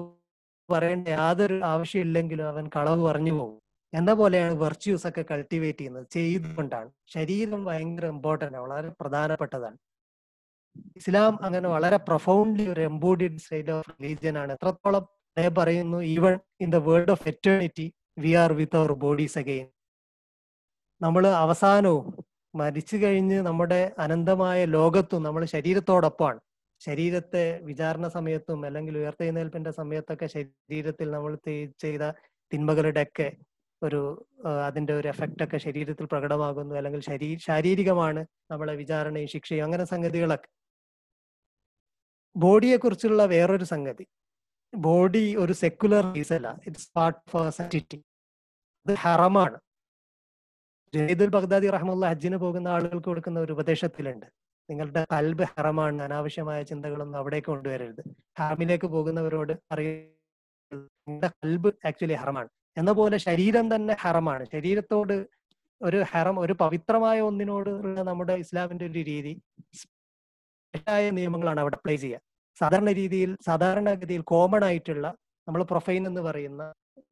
[0.71, 3.59] പറയേണ്ട യാതൊരു ആവശ്യമില്ലെങ്കിലും അവൻ കളവ് പറഞ്ഞു പോകും.
[3.93, 6.07] എന്ന പോലെയാണ് വെർച്യൂസ് ഒക്കെ കൾട്ടിവേറ്റ് ചെയ്യുന്നത്.
[6.11, 6.89] ചെയ്തുകൊണ്ടാണ്.
[7.07, 9.77] ശരീരം ഭയങ്കര ഇമ്പോർട്ടന്റ് വളരെ പ്രധാനപ്പെട്ടതാണ്.
[10.95, 14.53] ഇസ്ലാം അങ്ങനെ വളരെ പ്രൊഫൗണ്ട്ലി ഒരു എംബോഡിഡ് സ്റ്റൈൽ ഓഫ് റിലീജിയൻ ആണ്.
[14.53, 19.67] എത്രത്തോളം അദ്ദേഹം പറയുന്നു even in the world of eternity we are with our bodies again
[21.01, 22.05] നമ്മൾ അവസാനവും
[22.55, 26.39] മരിച്ചു കഴിഞ്ഞ് നമ്മുടെ അനന്തമായ ലോകത്തും നമ്മൾ ശരീരത്തോടൊപ്പമാണ്.
[26.81, 31.35] ശരീരത്തെ വിചാരണ സമയത്തും അല്ലെങ്കിൽ ഉയർത്തെഴുന്നേൽപ്പിന്റെ സമയത്തൊക്കെ ശരീരത്തിൽ നമ്മൾ
[31.79, 32.03] ചെയ്ത
[32.51, 33.29] തിന്മകളുടെ ഒക്കെ
[33.81, 34.01] ഒരു
[34.67, 36.75] അതിന്റെ ഒരു എഫക്റ്റ് ഒക്കെ ശരീരത്തിൽ പ്രകടമാകുന്നു.
[36.75, 40.49] അല്ലെങ്കിൽ ശരീ ശാരീരികമാണ് നമ്മളെ വിചാരണയും ശിക്ഷയും അങ്ങനെ സംഗതികളൊക്കെ.
[42.35, 44.05] ബോഡിയെ കുറിച്ചുള്ള വേറൊരു സംഗതി.
[44.75, 46.59] ബോഡി ഒരു സെക്കുലർ പീസ് അല്ല.
[46.67, 48.03] ഇറ്റ്സ് പാർട്ട് ഓഫ് സെറ്റിറ്റി
[48.85, 49.57] അത് ഹറമാണ്.
[50.93, 54.25] ജയ്ദുൽ ബഗ്ദാദി റഹ്മുല്ല ഹജ്ജിന് പോകുന്ന ആളുകൾക്ക് കൊടുക്കുന്ന ഒരു ഉപദേശത്തിലുണ്ട്.
[54.69, 56.01] നിങ്ങളുടെ കൽബ് ഹറമാണ്.
[56.01, 58.03] അനാവശ്യമായ ചിന്തകളൊന്നും അവിടേക്ക് കൊണ്ടുവരരുത്.
[58.39, 62.49] ഹറമിലേക്ക് പോകുന്നവരോട് അറിയുന്നത് കൽബ് ആക്ച്വലി ഹറമാണ്.
[62.77, 64.45] എന്ന പോലെ ശരീരം തന്നെ ഹറമാണ്.
[64.45, 65.27] ശരീരത്തോട്
[65.81, 67.69] ഒരു ഹറം ഒരു പവിത്രമായ ഒന്നിനോട്
[68.09, 69.41] നമ്മുടെ ഇസ്ലാമിന്റെ ഒരു രീതി
[71.09, 72.26] നിയമങ്ങളാണ് അവിടെ അപ്ലൈ ചെയ്യുക.
[72.59, 75.07] സാധാരണ രീതിയിൽ സാധാരണഗതിയിൽ കോമൺ ആയിട്ടുള്ള
[75.47, 76.63] നമ്മൾ പ്രൊഫൈൻ എന്ന് പറയുന്ന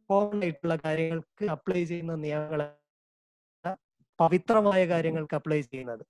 [0.10, 2.62] കോമൺ ആയിട്ടുള്ള കാര്യങ്ങൾക്ക് അപ്ലൈ ചെയ്യുന്ന നിയമങ്ങൾ
[4.20, 6.04] പവിത്രമായ കാര്യങ്ങൾക്ക് അപ്ലൈ ചെയ്യുന്നത്.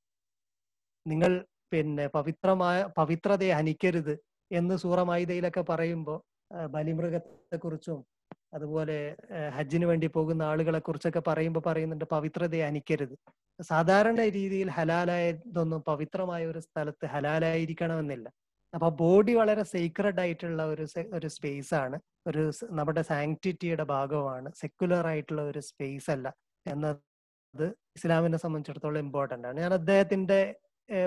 [1.05, 1.31] നിങ്ങൾ
[1.71, 4.13] പിന്നെ പവിത്രമായ പവിത്രതയെ ഹനിക്കരുത്
[4.51, 6.19] എന്ന് സൂറമായിതയിലൊക്കെ പറയുമ്പോൾ
[6.67, 7.99] ബലിമൃഗത്തെ കുറിച്ചും
[8.53, 8.97] അതുപോലെ
[9.49, 13.15] ഹജ്ജിന് വേണ്ടി പോകുന്ന ആളുകളെ കുറിച്ചൊക്കെ പറയുമ്പോൾ പറയുന്നുണ്ട് പവിത്രതയെ അനിക്കരുത്
[13.59, 18.27] സാധാരണ രീതിയിൽ ഹലാലായതൊന്നും പവിത്രമായ ഒരു സ്ഥലത്ത് ഹലാലായിരിക്കണമെന്നില്ല.
[18.75, 21.97] അപ്പൊ ബോഡി വളരെ സീക്രഡ് ആയിട്ടുള്ള ഒരു ഒരു സ്പേസ് ആണ്.
[22.27, 24.51] ഒരു നമ്മുടെ സാങ്ക്ടിറ്റിയുടെ ഭാഗമാണ്.
[24.55, 26.27] സെക്യുലർ ആയിട്ടുള്ള ഒരു സ്പേസ് അല്ല.
[26.65, 29.57] എന്നത് ഇസ്ലാമിനെ സംബന്ധിച്ചിടത്തോളം ഇമ്പോർട്ടന്റ് ആണ്.
[29.59, 30.39] ഞാൻ അദ്ദേഹത്തിന്റെ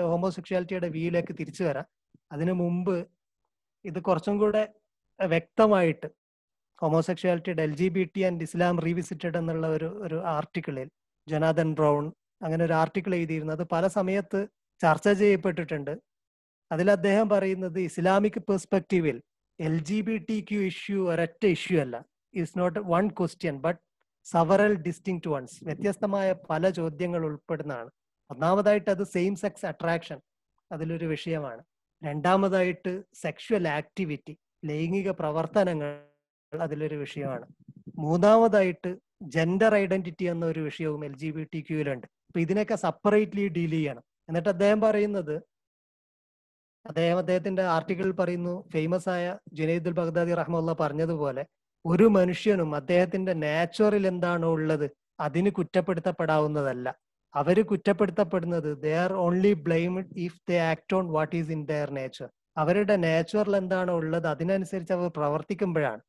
[0.01, 1.85] ഹോമോസെക്ഷുവാലിറ്റിയുടെ വ്യൂയിലേക്ക് തിരിച്ചു വരാം.
[2.31, 2.95] അതിനു മുമ്പ്
[3.85, 4.63] ഇത് കുറച്ചും കൂടെ
[5.19, 6.07] വ്യക്തമായിട്ട്
[6.81, 10.89] ഹോമോസെക്ഷുവാലിറ്റിയുടെ L G B T and Islam revisited എന്നുള്ള ഒരു ഒരു ആർട്ടിക്കിളിൽ
[11.27, 12.05] ജനാദൻ ബ്രൗൺ
[12.43, 14.47] അങ്ങനെ ഒരു ആർട്ടിക്കിൾ എഴുതിയിരുന്നു അത് പല സമയത്ത്
[14.81, 15.93] ചർച്ച ചെയ്യപ്പെട്ടിട്ടുണ്ട്.
[16.71, 19.21] അതിൽ അദ്ദേഹം പറയുന്നത് Islamic പെർസ്പെക്റ്റീവിൽ
[19.59, 22.05] L G B T Q issue ഒരൊറ്റ ഇഷ്യൂ അല്ല.
[22.33, 23.79] It's not one question but
[24.25, 27.89] several distinct ones വ്യത്യസ്തമായ പല ചോദ്യങ്ങൾ ഉൾപ്പെടുന്നതാണ്.
[28.31, 30.19] ഒന്നാമതായിട്ട് അത് സെയിം സെക്സ് അട്രാക്ഷൻ
[30.71, 31.63] അതിലൊരു വിഷയമാണ്.
[32.03, 36.05] രണ്ടാമതായിട്ട് സെക്ഷുവൽ ആക്ടിവിറ്റി ലൈംഗിക പ്രവർത്തനങ്ങൾ
[36.61, 37.45] അതിലൊരു വിഷയമാണ്.
[37.95, 43.71] മൂന്നാമതായിട്ട് ജെൻഡർ ഐഡന്റിറ്റി എന്ന ഒരു വിഷയവും എൽ ജി ബി ടി ക്യൂയിലുണ്ട് അപ്പൊ ഇതിനൊക്കെ സെപ്പറേറ്റ്ലി ഡീൽ
[43.71, 44.03] ചെയ്യണം.
[44.29, 45.35] എന്നിട്ട് അദ്ദേഹം പറയുന്നത്
[46.85, 51.43] അദ്ദേഹം അദ്ദേഹത്തിന്റെ ആർട്ടിക്കിളിൽ പറയുന്നു ഫേമസ് ആയ ജുനൈദുൽ ബഗ്ദാദി റഹ്മുള്ള പറഞ്ഞതുപോലെ
[51.85, 54.87] ഒരു മനുഷ്യനും അദ്ദേഹത്തിന്റെ നാച്ചുറൽ എന്താണോ ഉള്ളത്
[55.19, 56.87] അതിന് കുറ്റപ്പെടുത്തപ്പെടാവുന്നതല്ല.
[57.33, 62.29] അവർ കുറ്റപ്പെടുത്തപ്പെടുന്നത് they are only blamed if they act on what is in their nature
[62.57, 66.01] അവരുടെ നാച്ചുറിൽ എന്താണോ ഉള്ളത് അതിനനുസരിച്ച് അവർ പ്രവർത്തിക്കുമ്പോഴാണ്.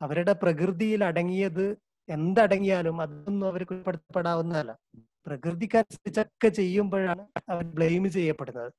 [0.00, 1.64] അവരുടെ പ്രകൃതിയിൽ അടങ്ങിയത്
[2.08, 4.72] എന്തടങ്ങിയാലും അതൊന്നും അവർ കുറ്റപ്പെടുത്തപ്പെടാവുന്നതല്ല.
[5.26, 8.70] പ്രകൃതിക്കനുസരിച്ചൊക്കെ ചെയ്യുമ്പോഴാണ് അവർ ബ്ലെയിം ചെയ്യപ്പെടുന്നത്.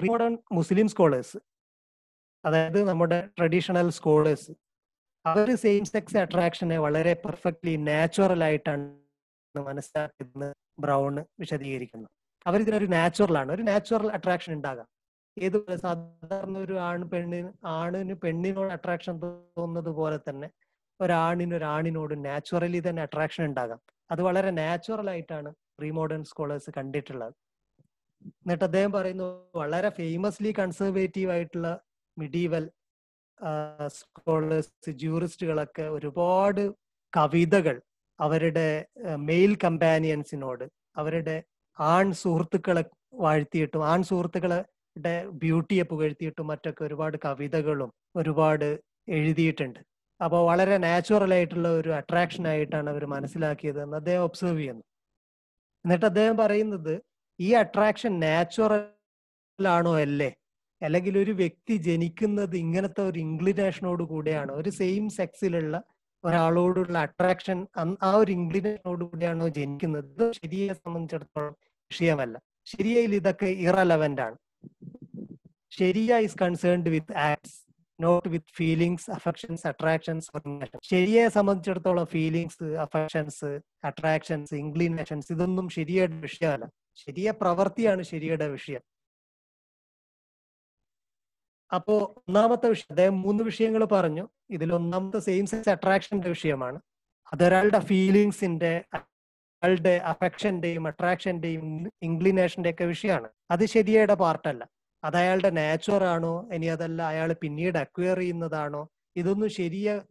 [0.00, 1.38] പ്രീ മോഡേൺ മുസ്ലിം സ്കോളേഴ്സ്
[2.44, 4.50] അതായത് നമ്മുടെ ട്രഡീഷണൽ സ്കോളേഴ്സ്
[5.26, 8.84] അവർ സെയിം സെക്സ് അട്രാക്ഷനെ വളരെ പെർഫെക്റ്റ്ലി നാച്ചുറൽ ആയിട്ടാണ്
[9.66, 12.10] മനസ്സിലാക്കുന്നത് ബ്രൗൺ വിശദീകരിക്കുന്നത്.
[12.86, 13.52] നാച്ചുറൽ ആണ്.
[13.52, 14.88] ഒരു നാച്ചുറൽ അട്രാക്ഷൻ ഉണ്ടാകാം.
[15.38, 20.50] ഏതുപോലെ സാധാരണ ഒരു ആണ് പെണ്ണിന് ആണിന് പെണ്ണിനോട് അട്രാക്ഷൻ തോന്നുന്നത് പോലെ തന്നെ
[21.00, 23.80] ഒരാണിന് ഒരാണിനോട് നാച്ചുറലി തന്നെ അട്രാക്ഷൻ ഉണ്ടാകാം.
[24.10, 27.34] അത് വളരെ നാച്ചുറൽ ആയിട്ടാണ് പ്രീ മോഡേൺ സ്കോളേഴ്സ് കണ്ടിട്ടുള്ളത്.
[28.22, 31.68] എന്നിട്ട് അദ്ദേഹം പറയുന്നു വളരെ ഫേമസ്ലി കൺസർവേറ്റീവ് ആയിട്ടുള്ള
[32.16, 32.64] മിഡീവൽ
[33.88, 36.62] സ്കോളേഴ്സ് ജൂറിസ്റ്റുകളൊക്കെ ഒരുപാട്
[37.12, 37.76] കവിതകൾ
[38.18, 38.68] അവരുടെ
[39.28, 40.64] മെയിൽ കമ്പാനിയൻസിനോട്
[40.96, 41.36] അവരുടെ
[41.78, 48.68] ആൺ സുഹൃത്തുക്കളെ വാഴ്ത്തിയിട്ടും ആൺ സുഹൃത്തുക്കളുടെ ബ്യൂട്ടിയെ പുകഴ്ത്തിയിട്ടും മറ്റൊക്കെ ഒരുപാട് കവിതകളും ഒരുപാട്
[49.08, 49.80] എഴുതിയിട്ടുണ്ട്.
[50.20, 54.84] അപ്പോൾ വളരെ നാച്ചുറൽ ആയിട്ടുള്ള ഒരു അട്രാക്ഷൻ ആയിട്ടാണ് അവർ മനസ്സിലാക്കിയത് എന്ന് അദ്ദേഹം ഒബ്സർവ് ചെയ്യുന്നു.
[55.84, 56.94] എന്നിട്ട് അദ്ദേഹം പറയുന്നത്
[57.40, 60.34] ഈ അട്രാക്ഷൻ നാച്ചുറൽ ആണോ അല്ലേ?
[60.82, 64.52] അല്ലെങ്കിൽ ഒരു വ്യക്തി ജനിക്കുന്നത് ഇങ്ങനത്തെ ഒരു ഇൻക്ലിനേഷനോട് കൂടെയാണ്?
[64.52, 65.82] ഒരു സെയിം സെക്സിലുള്ള
[66.24, 67.66] ഒരാളോടുള്ള അട്രാക്ഷൻ
[68.02, 70.06] ആ ഒരു ഇൻക്ലിനേഷനോട് കൂടെയാണോ ജനിക്കുന്നത്?
[70.14, 72.40] ഇത് ശരിയെ സംബന്ധിച്ചിടത്തോളം വിഷയമല്ല.
[72.64, 74.36] ശരിയയിൽ ഇതൊക്കെ ഇറലവന്റ് ആണ്.
[75.70, 77.66] Sharia concerned with acts
[78.00, 80.30] not with feelings affections attractions
[80.82, 86.66] ശരിയെ സംബന്ധിച്ചിടത്തോളം ഫീലിങ്സ് അഫക്ഷൻസ് അട്രാക്ഷൻസ് ഇൻക്ലിനേഷൻസ് ഇതൊന്നും ശരിയുടെ വിഷയമല്ല.
[86.96, 88.82] ശരിയ പ്രവൃത്തിയാണ് ശരിയുടെ വിഷയം.
[91.74, 94.28] അപ്പോ ഒന്നാമത്തെ വിഷയം അദ്ദേഹം മൂന്ന് വിഷയങ്ങൾ പറഞ്ഞു.
[94.50, 96.80] ഇതിൽ ഒന്നാമത്തെ സെയിം സെക്സ് അട്രാക്ഷന്റെ വിഷയമാണ്.
[97.32, 103.28] അതൊരാളുടെ ഫീലിങ്സിന്റെ അയാളുടെ അഫക്ഷന്റെയും അട്രാക്ഷന്റെയും ഇൻക്ലിനേഷന്റെ ഒക്കെ വിഷയമാണ്.
[103.50, 104.68] അത് ശരിയുടെ പാർട്ടല്ല
[105.04, 108.88] അത് അയാളുടെ നാച്ചുറാണോ ഇനി അതല്ല അയാൾ പിന്നീട് അക്വയർ ചെയ്യുന്നതാണോ?
[109.16, 110.02] ഇതൊന്നും ശരിയ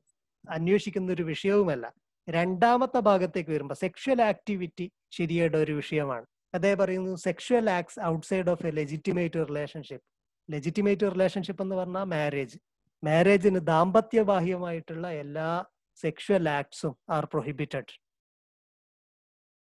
[0.49, 1.93] അന്വേഷിക്കുന്ന ഒരു വിഷയവുമല്ല.
[2.29, 6.25] രണ്ടാമത്തെ ഭാഗത്തേക്ക് വരുമ്പോൾ സെക്ഷൽ ആക്ടിവിറ്റി ശരിയുടെ ഒരു വിഷയമാണ്.
[6.55, 10.05] അദ്ദേഹം പറയുന്നു sexual acts outside of a legitimate relationship
[10.49, 12.57] legitimate relationship എന്ന് പറഞ്ഞാൽ മാരേജ്
[13.03, 15.49] മാരേജിന് ദാമ്പത്യബാഹ്യമായിട്ടുള്ള എല്ലാ
[15.99, 17.93] സെക്ഷൽ ആക്ട്സും ആർ പ്രൊഹിബിറ്റഡ്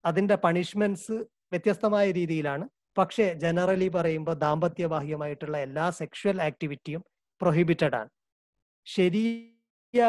[0.04, 1.16] അതിന്റെ പണിഷ്മെന്റ്സ്
[1.52, 2.64] വ്യത്യസ്തമായ രീതിയിലാണ്.
[2.98, 7.02] പക്ഷേ ജനറലി പറയുമ്പോൾ ദാമ്പത്യബാഹ്യമായിട്ടുള്ള എല്ലാ സെക്ഷൽ ആക്ടിവിറ്റിയും
[7.40, 8.10] പ്രൊഹിബിറ്റഡ് ആണ്.
[8.86, 10.00] ശരിയ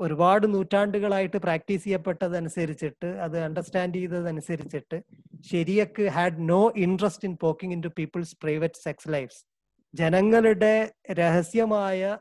[0.00, 5.02] ഒരുപാട് നൂറ്റാണ്ടുകളായിട്ട് പ്രാക്ടീസ് ചെയ്യപ്പെട്ടതനുസരിച്ചിട്ട് അത് അണ്ടർസ്റ്റാൻഡ് ചെയ്തതനുസരിച്ചിട്ട്
[5.50, 9.44] ശരിയക്ക് had no interest in poking into people's private sex lifes
[9.94, 12.18] ജനങ്ങളുടെ രഹസ്യമായ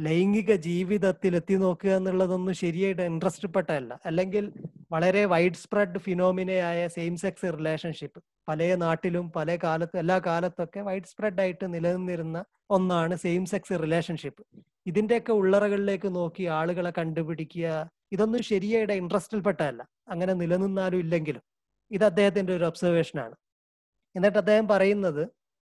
[0.00, 3.98] ലൈംഗിക ജീവിതത്തിൽ എത്തി നോക്കുക എന്നുള്ളതൊന്നും ശരിയായിട്ട് ഇൻട്രസ്റ്റ് പെട്ടതല്ല.
[4.06, 4.52] അല്ലെങ്കിൽ
[4.90, 11.40] വളരെ വൈഡ് സ്പ്രെഡ് ഫിനോമിനയായ സെയിം സെക്സ് റിലേഷൻഷിപ്പ് പല നാട്ടിലും പല കാലത്തും എല്ലാ കാലത്തൊക്കെ വൈഡ് സ്പ്രെഡ്
[11.40, 14.42] ആയിട്ട് നിലനിന്നിരുന്ന ഒന്നാണ് സെയിം സെക്സ് റിലേഷൻഷിപ്പ്
[14.86, 21.42] ഇതിന്റെയൊക്കെ ഉള്ളറകളിലേക്ക് നോക്കി ആളുകളെ കണ്ടുപിടിക്കുക ഇതൊന്നും ശരിയായിട്ട് ഇൻട്രസ്റ്റിൽ പെട്ടതല്ല അങ്ങനെ നിലനിന്നാലും ഇല്ലെങ്കിലും.
[21.90, 23.34] ഇത് അദ്ദേഹത്തിന്റെ ഒരു ഒബ്സർവേഷനാണ്.
[24.16, 25.28] എന്നിട്ട് അദ്ദേഹം പറയുന്നത്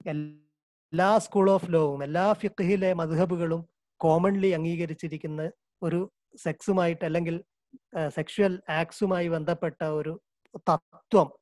[0.07, 5.51] എല്ലാ സ്കൂൾ ഓഫ് ലോവും എല്ലാ ഫിഖിലെ മധുഹബുകളും കോമൺലി അംഗീകരിച്ചിരിക്കുന്ന
[5.83, 7.45] ഒരു സെക്സുമായിട്ട് അല്ലെങ്കിൽ
[8.09, 10.21] സെക്ഷുവൽ ആക്സുമായി ബന്ധപ്പെട്ട ഒരു
[10.71, 11.33] തത്വം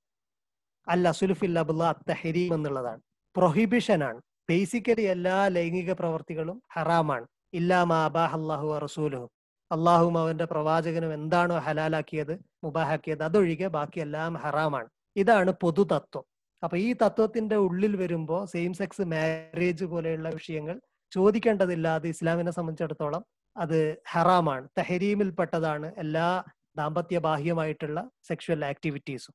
[0.88, 3.00] അല്ല സുലുഫിൽ അബുല്ല തഹരീം എന്നുള്ളതാണ്.
[3.36, 4.20] പ്രൊഹിബിഷൻ ആണ്.
[4.50, 7.26] ബേസിക്കലി എല്ലാ ലൈംഗിക പ്രവർത്തികളും ഹറാമാണ്.
[7.56, 9.26] ഇല്ലാമാ അബാഹ് അള്ളാഹു റസൂലുഹു.
[9.72, 14.88] അള്ളാഹും അവന്റെ പ്രവാചകനും എന്താണോ ഹലാലാക്കിയത് മുബാഹാക്കിയത് അതൊഴികെ ബാക്കി എല്ലാം ഹറാമാണ്.
[15.16, 16.24] ഇതാണ് പൊതു തത്വം.
[16.62, 20.80] അപ്പൊ ഈ തത്വത്തിന്റെ ഉള്ളിൽ വരുമ്പോൾ സെയിം സെക്സ് മാരേജ് പോലെയുള്ള വിഷയങ്ങൾ
[21.12, 23.24] ചോദിക്കേണ്ടതില്ല അത് ഇസ്ലാമിനെ സംബന്ധിച്ചിടത്തോളം
[23.56, 24.68] അത് ഹറാമാണ്.
[24.78, 26.44] തെഹരീമിൽപ്പെട്ടതാണ് എല്ലാ
[26.76, 29.34] ദാമ്പത്യ ബാഹ്യമായിട്ടുള്ള സെക്ഷൽ ആക്ടിവിറ്റീസും.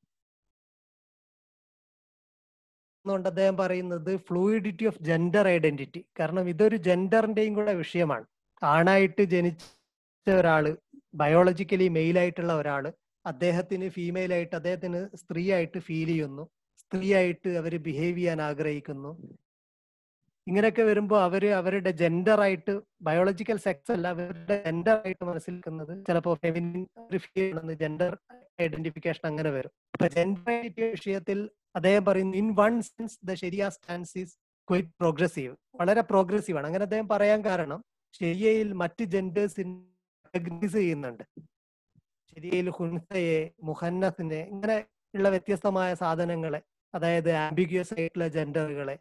[3.10, 8.26] കൊണ്ട് അദ്ദേഹം പറയുന്നത് ഫ്ലൂയിഡിറ്റി ഓഫ് ജെൻഡർ ഐഡന്റിറ്റി കാരണം ഇതൊരു ജെൻഡറിന്റെയും കൂടെ വിഷയമാണ്.
[8.62, 10.66] ആണായിട്ട് ജനിച്ച ഒരാൾ
[11.22, 12.84] ബയോളജിക്കലി മെയിൽ ആയിട്ടുള്ള ഒരാൾ
[13.26, 16.44] അദ്ദേഹത്തിന് ഫീമെയിൽ ആയിട്ട് അദ്ദേഹത്തിന് സ്ത്രീ ആയിട്ട് ഫീൽ ചെയ്യുന്നു.
[16.84, 19.12] സ്ത്രീ ആയിട്ട് അവർ ബിഹേവ് ചെയ്യാൻ ആഗ്രഹിക്കുന്നു.
[20.48, 22.74] ഇങ്ങനെയൊക്കെ വരുമ്പോൾ അവർ അവരുടെ ജെൻഡർ ആയിട്ട്
[23.08, 28.14] ബയോളജിക്കൽ സെക്സ് അല്ല അവരുടെ ജെൻഡർ ആയിട്ട് മനസ്സിലാക്കുന്നത് ചിലപ്പോൾ ഫെമിനിൻ ജെൻഡർ
[28.66, 29.74] ഐഡന്റിഫിക്കേഷൻ അങ്ങനെ വരും.
[29.96, 31.40] അപ്പൊ ജെൻഡർ ഐഡന്റിറ്റി വിഷയത്തിൽ
[31.76, 34.34] അദ്ദേഹം പറയുന്നു in one sense the sharia stance is
[34.68, 36.68] quite progressive വളരെ പ്രോഗ്രസീവ് ആണ്.
[36.68, 39.56] അങ്ങനെ അദ്ദേഹം പറയാൻ കാരണം ശരിയയിൽ മറ്റ് ജെൻഡേഴ്സ്
[40.76, 41.24] ചെയ്യുന്നുണ്ട്.
[42.36, 46.62] ശരിയയിൽ ഹുൻസയെ മുഹന്നസിനെ ഇങ്ങനെ ഉള്ള വ്യത്യസ്തമായ സാധനങ്ങളെ
[46.96, 49.00] അതായത് ആംബിഗ്യസ് ആയിട്ടുള്ള ജെൻഡറുകളെ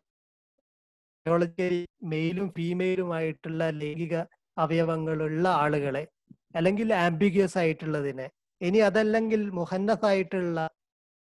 [1.26, 4.16] ബയോളജിക്കലി മെയിലും ഫീമെയിലുമായിട്ടുള്ള ലൈംഗിക
[4.58, 6.08] അവയവങ്ങളുള്ള ആളുകളെ
[6.54, 8.30] അല്ലെങ്കിൽ ആംബിഗ്യസ് ആയിട്ടുള്ളതിനെ
[8.60, 10.68] ഇനി അതല്ലെങ്കിൽ മുഹന്നസ് ആയിട്ടുള്ള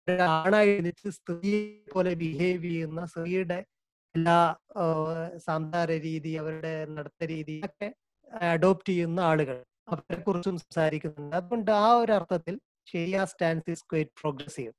[0.07, 3.65] ആണായി ജനിച്ച് സ്ത്രീയെ പോലെ ബിഹേവ് ചെയ്യുന്ന സ്ത്രീയുടെ
[4.15, 4.55] എല്ലാ
[5.37, 7.95] സംസാര രീതി അവരുടെ നടത്ത രീതി ഒക്കെ
[8.41, 9.63] അഡോപ്റ്റ് ചെയ്യുന്ന ആളുകൾ.
[9.87, 11.35] അവരെ കുറിച്ചും സംസാരിക്കുന്നുണ്ട്.
[11.35, 14.71] അതുകൊണ്ട് ആ ഒരു അർത്ഥത്തിൽ sharia stance is quite progressive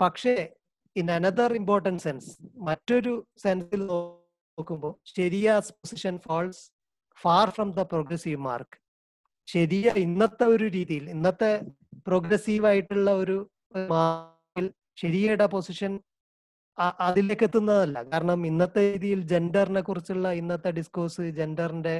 [0.00, 0.48] പക്ഷേ
[0.96, 6.70] ഇൻ അനദർ ഇമ്പോർട്ടന്റ് സെൻസ് മറ്റൊരു സെൻസിൽ നോക്കുമ്പോൾ sharia's position falls
[7.22, 8.78] far from the progressive mark
[9.46, 11.60] sharia ഇന്നത്തെ ഒരു രീതിയിൽ ഇന്നത്തെ
[12.06, 13.50] പ്രോഗ്രസീവ് ആയിട്ടുള്ള ഒരു
[13.90, 14.33] മാർക്കിൽ
[14.98, 15.92] ശരിയുടെ പൊസിഷൻ
[16.78, 21.96] അതിലേക്ക് എത്തുന്നതല്ല കാരണം ഇന്നത്തെ രീതിയിൽ ജെൻഡറിനെ കുറിച്ചുള്ള ഇന്നത്തെ ഡിസ്കോഴ്സ് ജെൻഡറിന്റെ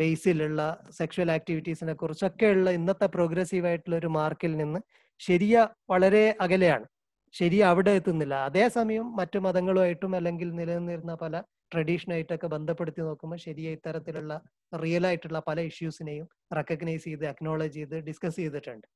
[0.00, 0.60] ബേസിലുള്ള
[0.98, 4.80] സെക്ഷൽ ആക്ടിവിറ്റീസിനെ കുറിച്ചൊക്കെയുള്ള ഇന്നത്തെ പ്രോഗ്രസീവ് ആയിട്ടുള്ള ഒരു മാർക്കിൽ നിന്ന്
[5.20, 6.86] ശരിയ വളരെ അകലെയാണ്.
[7.34, 8.34] ശരി അവിടെ എത്തുന്നില്ല.
[8.48, 11.36] അതേസമയം മറ്റു മതങ്ങളുമായിട്ടും അല്ലെങ്കിൽ നിലനിന്നിരുന്ന പല
[11.72, 14.34] ട്രഡീഷനായിട്ടൊക്കെ ബന്ധപ്പെടുത്തി നോക്കുമ്പോൾ ശരിയ ഇത്തരത്തിലുള്ള
[14.84, 16.26] റിയൽ ആയിട്ടുള്ള പല ഇഷ്യൂസിനെയും
[16.58, 18.86] റെക്കഗ്നൈസ് ചെയ്ത് അക്നോളജ് ചെയ്ത് ഡിസ്കസ് ചെയ്തിട്ടുണ്ട്.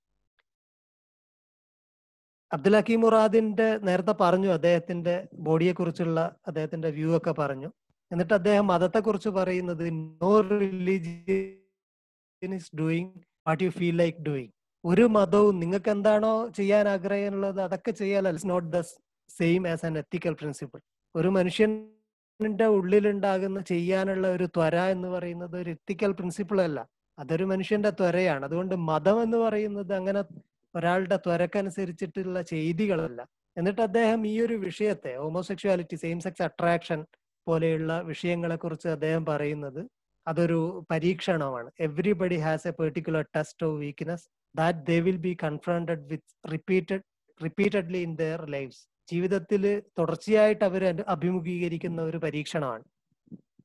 [2.53, 7.71] അബ്ദുൽ ഹക്കീം മുറാദിന്റെ നേരത്തെ പറഞ്ഞു അദ്ദേഹത്തിന്റെ ബോഡിയെ കുറിച്ചുള്ള അദ്ദേഹത്തിന്റെ വ്യൂ ഒക്കെ പറഞ്ഞു.
[8.13, 13.11] എന്നിട്ട് അദ്ദേഹം മതത്തെ കുറിച്ച് പറയുന്നത് no religion is doing
[13.47, 14.51] what you feel like doing
[14.85, 18.81] ഒരു മതവും നിങ്ങൾക്ക് എന്താണോ ചെയ്യാൻ ആഗ്രഹമുള്ളത് അതൊക്കെ ചെയ്യാൻ it's not the
[19.29, 20.81] same as an ethical principle
[21.15, 26.87] ഒരു മനുഷ്യന്റെ ഉള്ളിലുണ്ടാകുന്ന ചെയ്യാനുള്ള ഒരു ത്വര എന്ന് പറയുന്നത് ഒരു എത്തിക്കൽ പ്രിൻസിപ്പിൾ അല്ല.
[27.19, 28.45] അതൊരു മനുഷ്യന്റെ ത്വരയാണ്.
[28.45, 30.25] അതുകൊണ്ട് മതം എന്ന് പറയുന്നത് അങ്ങനെ
[30.75, 33.21] ഒരാളുടെ ത്വരക്കനുസരിച്ചിട്ടുള്ള ചെയ്തികളല്ല.
[33.57, 37.01] എന്നിട്ട് അദ്ദേഹം ഈ ഒരു വിഷയത്തെ ഹോമോസെക്ഷുവാലിറ്റി സെയിം സെക്സ് അട്രാക്ഷൻ
[37.47, 39.81] പോലെയുള്ള വിഷയങ്ങളെ കുറിച്ച് അദ്ദേഹം പറയുന്നത്
[40.27, 41.71] അതൊരു പരീക്ഷണമാണ്.
[41.81, 47.03] Everybody has a particular test of weakness that they will be confronted with repeated
[47.45, 49.63] repeatedly in their lifes ജീവിതത്തിൽ
[49.99, 52.85] തുടർച്ചയായിട്ട് അവർ അഭിമുഖീകരിക്കുന്ന ഒരു പരീക്ഷണമാണ്.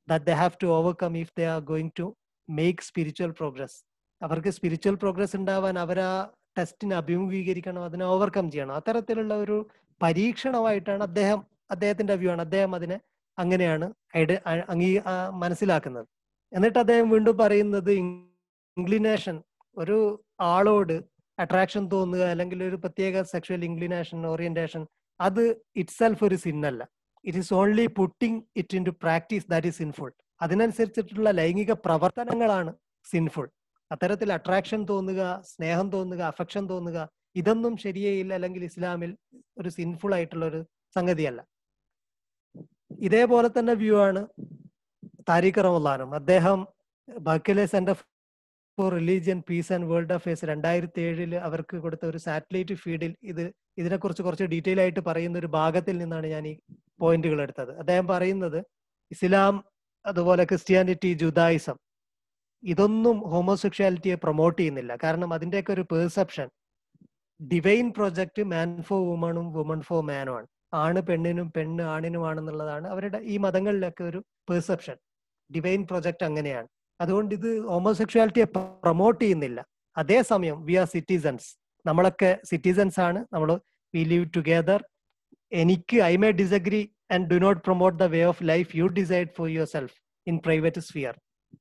[0.10, 2.08] That they have to overcome if they are going to
[2.50, 3.78] make spiritual progress
[4.22, 6.00] അവർക്ക് spiritual progress ഉണ്ടാവാൻ അവർ
[6.58, 8.76] ടെസ്റ്റിനെ അഭിമുഖീകരിക്കണം അതിനെ ഓവർകം ചെയ്യണം.
[8.80, 9.58] അത്തരത്തിലുള്ള ഒരു
[10.02, 11.40] പരീക്ഷണമായിട്ടാണ് അദ്ദേഹം
[11.74, 12.98] അദ്ദേഹത്തിന്റെ വ്യൂ ആണ് അദ്ദേഹം അതിനെ
[13.38, 13.86] അങ്ങനെയാണ്
[14.74, 14.90] അംഗീ
[15.44, 16.08] മനസ്സിലാക്കുന്നത്.
[16.52, 17.92] എന്നിട്ട് അദ്ദേഹം വീണ്ടും പറയുന്നത്
[18.78, 19.36] ഇൻക്ലിനേഷൻ
[19.78, 19.98] ഒരു
[20.54, 20.96] ആളോട്
[21.38, 24.82] അട്രാക്ഷൻ തോന്നുക അല്ലെങ്കിൽ ഒരു പ്രത്യേക സെക്ഷൽ ഇൻക്ലിനേഷൻ ഓറിയന്റേഷൻ
[25.20, 25.44] അത്
[25.82, 26.82] ഇറ്റ്സെൽഫ് ഒരു സിന്നല്ല.
[27.26, 32.72] It is only putting it into practice that is sinful അതിനനുസരിച്ചിട്ടുള്ള ലൈംഗിക പ്രവർത്തനങ്ങളാണ്
[33.08, 33.48] സിൻഫുൾ
[33.92, 35.22] അത്തരത്തിൽ അട്രാക്ഷൻ തോന്നുക
[35.54, 37.00] സ്നേഹം തോന്നുക അഫക്ഷൻ തോന്നുക
[37.36, 39.12] ഇതൊന്നും ശരിയേയില്ല അല്ലെങ്കിൽ ഇസ്ലാമിൽ
[39.58, 40.60] ഒരു സിൻഫുൾ ആയിട്ടുള്ള ഒരു
[40.96, 41.40] സംഗതിയല്ല.
[43.08, 44.22] ഇതേപോലെ തന്നെ വ്യൂ ആണ്
[45.30, 46.60] താരിഖ് റമലാനും അദ്ദേഹം
[47.08, 47.96] ബക്കിലെ centre
[48.78, 53.44] for religion peace and world affairs രണ്ടായിരത്തി ഏഴിൽ അവർക്ക് കൊടുത്ത ഒരു സാറ്റലൈറ്റ് ഫീഡിൽ ഇത്
[53.78, 56.54] ഇതിനെക്കുറിച്ച് കുറച്ച് ഡീറ്റെയിൽ ആയിട്ട് പറയുന്ന ഒരു ഭാഗത്തിൽ നിന്നാണ് ഞാൻ ഈ
[57.00, 57.72] പോയിന്റുകൾ എടുത്തത്.
[57.82, 58.60] അദ്ദേഹം പറയുന്നത്
[59.12, 59.56] ഇസ്ലാം
[60.06, 61.78] അതുപോലെ ക്രിസ്ത്യാനിറ്റി ജുദായിസം
[62.66, 64.98] ഇതൊന്നും ഹോമോസെക്ഷാലിറ്റിയെ പ്രൊമോട്ട് ചെയ്യുന്നില്ല.
[65.04, 66.48] കാരണം അതിന്റെയൊക്കെ ഒരു perception
[67.40, 70.48] divine project man for വുമണും woman for മാനും ആണ്.
[70.74, 74.98] ആണ് പെണ്ണിനും പെണ്ണ് ആണിനുമാണെന്നുള്ളതാണ് അവരുടെ ഈ മതങ്ങളിലൊക്കെ ഒരു പെർസെപ്ഷൻ
[75.50, 76.68] ഡിവൈൻ പ്രൊജക്ട് അങ്ങനെയാണ്.
[77.02, 79.60] അതുകൊണ്ട് ഇത് ഹോമോസെക്ഷുവാലിറ്റിയെ പ്രൊമോട്ട് ചെയ്യുന്നില്ല.
[79.98, 81.50] അതേസമയം വി ആർ സിറ്റിസൺസ്
[81.86, 83.20] നമ്മളൊക്കെ സിറ്റിസൺസ് ആണ്.
[83.34, 83.50] നമ്മൾ
[83.94, 84.80] വി ലിവ് ടുഗെദർ
[85.52, 89.48] എനിക്ക് I may disagree and do not promote the way of life you decide for
[89.76, 89.96] yourself
[90.28, 91.14] in private sphere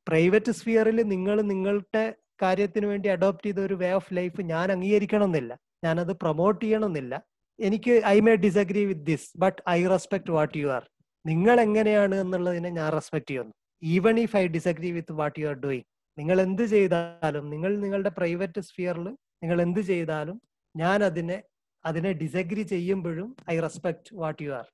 [0.08, 2.04] private സ്ഫിയറിൽ നിങ്ങൾ നിങ്ങളുടെ
[2.42, 5.52] കാര്യത്തിന് വേണ്ടി അഡോപ്റ്റ് ചെയ്ത ഒരു വേ ഓഫ് ലൈഫ് ഞാൻ അംഗീകരിക്കണമെന്നില്ല.
[5.84, 7.14] ഞാനത് പ്രൊമോട്ട് ചെയ്യണമെന്നില്ല.
[7.58, 10.84] എനിക്ക് I may disagree with this but I respect what you are
[11.24, 13.52] നിങ്ങൾ എങ്ങനെയാണ് എന്നുള്ളതിനെ ഞാൻ റെസ്പെക്ട് ചെയ്യുന്നു.
[13.82, 15.86] Even if I disagree with what you are doing
[16.18, 19.06] നിങ്ങൾ എന്ത് ചെയ്താലും നിങ്ങൾ നിങ്ങളുടെ പ്രൈവറ്റ് സ്ഫിയറിൽ
[19.42, 20.36] നിങ്ങൾ എന്ത് ചെയ്താലും
[20.74, 21.38] ഞാൻ അതിനെ
[21.84, 24.66] അതിനെ ഡിസഗ്രി ചെയ്യുമ്പോഴും I respect what you are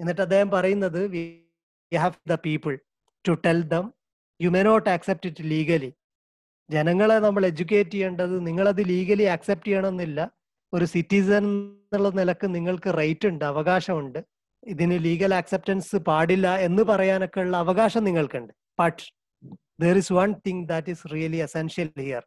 [0.00, 1.22] എന്നിട്ട് അദ്ദേഹം പറയുന്നത് we
[1.92, 2.74] have the people
[3.24, 3.86] to tell them
[4.40, 5.90] you may not accept it legally
[6.70, 10.20] ജനങ്ങളെ നമ്മൾ എഡ്യൂക്കേറ്റ് ചെയ്യേണ്ടത് നിങ്ങളത് ലീഗലി ആക്സെപ്റ്റ് ചെയ്യണമെന്നില്ല.
[10.72, 14.20] ഒരു സിറ്റിസൺ എന്നുള്ള നിലയ്ക്ക് നിങ്ങൾക്ക് റൈറ്റ് ഉണ്ട് അവകാശമുണ്ട്.
[14.62, 18.52] ഇതിന് ലീഗൽ ആക്സെപ്റ്റൻസ് പാടില്ല എന്ന് പറയാനൊക്കെ ഉള്ള അവകാശം നിങ്ങൾക്കുണ്ട്.
[18.80, 19.02] But
[19.80, 22.24] there is one thing that is really essential here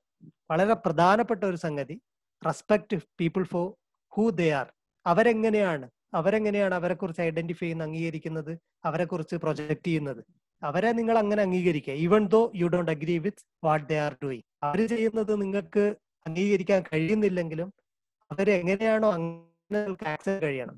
[0.52, 2.02] വളരെ പ്രധാനപ്പെട്ട ഒരു സംഗതി
[2.48, 3.68] respect people for
[4.14, 4.68] who they are
[5.06, 5.88] അവരെങ്ങനെയാണ്?
[6.14, 8.54] അവരെങ്ങനെയാണ് അവരെ കുറിച്ച് ഐഡന്റിഫൈ ചെയ്യുന്ന അംഗീകരിക്കുന്നത്?
[8.86, 10.22] അവരെ കുറിച്ച് പ്രൊജക്ട് ചെയ്യുന്നത്?
[10.68, 14.80] അവരെ നിങ്ങൾ അങ്ങനെ അംഗീകരിക്കുക even though you don't agree with what they are doing അവർ
[14.94, 15.84] ചെയ്യുന്നത് നിങ്ങൾക്ക്
[16.26, 17.70] അംഗീകരിക്കാൻ കഴിയുന്നില്ലെങ്കിലും
[18.32, 19.82] അവരെങ്ങനെയാണോ അങ്ങനെ
[20.14, 20.78] ആക്സസ് കഴിയണം.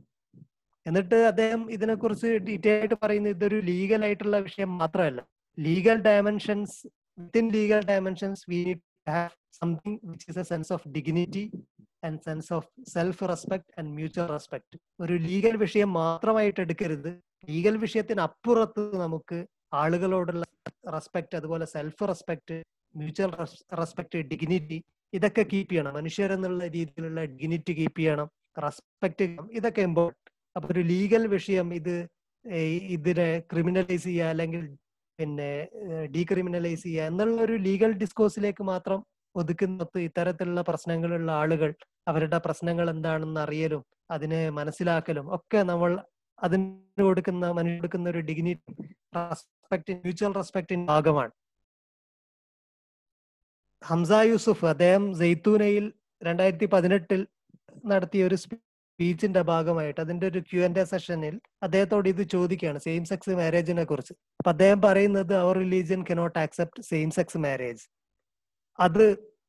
[0.86, 5.22] എന്നിട്ട് അദ്ദേഹം ഇതിനെക്കുറിച്ച് ഡീറ്റെയിൽ ആയിട്ട് പറയുന്നത് ഇതൊരു ലീഗൽ ആയിട്ടുള്ള വിഷയം മാത്രമല്ല.
[5.58, 6.76] Legal dimensions
[7.22, 8.84] within legal dimensions we need
[9.16, 11.46] have something which is a sense of dignity
[12.08, 17.12] and sense of self respect and mutual respect ഒരു ലീഗൽ വിഷയം മാത്രമായിട്ട് എടുക്കരുത്.
[17.50, 19.40] ലീഗൽ വിഷയത്തിന് അപ്പുറത്ത് നമുക്ക്
[19.72, 20.44] ആളുകളോടുള്ള
[20.94, 22.58] റെസ്പെക്ട് അതുപോലെ self respect
[22.96, 23.32] mutual
[23.80, 24.78] respect dignity
[25.14, 25.94] ഇതൊക്കെ കീപ്പ് ചെയ്യണം.
[25.94, 28.28] മനുഷ്യരെന്നുള്ള രീതിയിലുള്ള ഡിഗ്നിറ്റി കീപ്പ് ചെയ്യണം
[28.58, 31.96] റെസ്പെക്ട് ഇതൊക്കെ ഇമ്പോർട്ടന്റ് അപ്പൊ ഒരു ലീഗൽ വിഷയം ഇത്
[32.90, 34.62] ഇതിനെ ക്രിമിനലൈസ് ചെയ്യുക അല്ലെങ്കിൽ
[35.20, 35.50] പിന്നെ
[36.16, 39.00] ഡീക്രിമിനലൈസ് ചെയ്യുക എന്നുള്ള ഒരു ലീഗൽ ഡിസ്കോഴ്സിലേക്ക് മാത്രം
[39.36, 41.70] ഒതുക്കുന്നത് ഇത്തരത്തിലുള്ള പ്രശ്നങ്ങളുള്ള ആളുകൾ
[42.08, 45.92] അവരുടെ പ്രശ്നങ്ങൾ എന്താണെന്ന് അറിയലും അതിനെ മനസ്സിലാക്കലും ഒക്കെ നമ്മൾ
[46.40, 48.74] അതിന് കൊടുക്കുന്ന മനുഷ്യ കൊടുക്കുന്ന ഒരു ഡിഗ്നിറ്റി
[49.68, 51.32] റെസ്പെക്ട് മ്യൂച്വൽ റെസ്പെക്ടിന്റെ ഭാഗമാണ്.
[53.82, 55.86] ഹംസ യൂസുഫ് അദ്ദേഹം ജെയ്ത്തൂനയിൽ
[56.22, 57.22] രണ്ടായിരത്തി പതിനെട്ടിൽ
[57.92, 63.36] നടത്തിയ ഒരു സ്പീച്ചിന്റെ ഭാഗമായിട്ട് അതിന്റെ ഒരു ക്യു ആൻഡ് എ സെഷനിൽ അദ്ദേഹത്തോട് ഇത് ചോദിക്കുകയാണ് സെയിം സെക്സ്
[63.40, 64.14] മാരേജിനെ കുറിച്ച്.
[64.40, 67.84] അപ്പൊ അദ്ദേഹം പറയുന്നത് അവർ religion cannot accept same sex marriage
[68.80, 69.04] അത്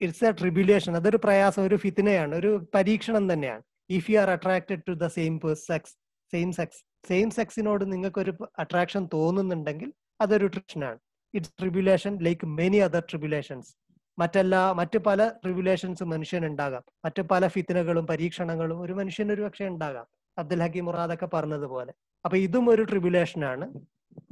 [0.06, 3.64] ഇറ്റ്സ് എ ട്രിബ്യുലേഷൻ അതൊരു പ്രയാസം ഒരു ഫിത്തിനെയാണ് ഒരു പരീക്ഷണം തന്നെയാണ്.
[3.98, 5.36] If you are attracted to the same
[5.68, 5.94] sex
[6.32, 10.98] same sex same സെക്സിനോട് നിങ്ങൾക്ക് ഒരു അട്രാക്ഷൻ തോന്നുന്നുണ്ടെങ്കിൽ അതൊരു ട്രിഷനാണ്
[11.34, 13.70] it's tribulation like many other tribulations
[14.18, 20.06] മറ്റെല്ലാ മറ്റു പല ട്രിബുലേഷൻസ് മനുഷ്യൻ ഉണ്ടാകാം മറ്റു പല ഫിത്തിനകളും പരീക്ഷണങ്ങളും ഒരു മനുഷ്യൻ ഒരു പക്ഷെ ഉണ്ടാകാം.
[20.36, 21.92] അബ്ദുൽ ഹക്കീം മുറാദൊക്കെ പറഞ്ഞതുപോലെ.
[22.24, 23.66] അപ്പൊ ഇതും ഒരു ട്രിബുലേഷൻ ആണ്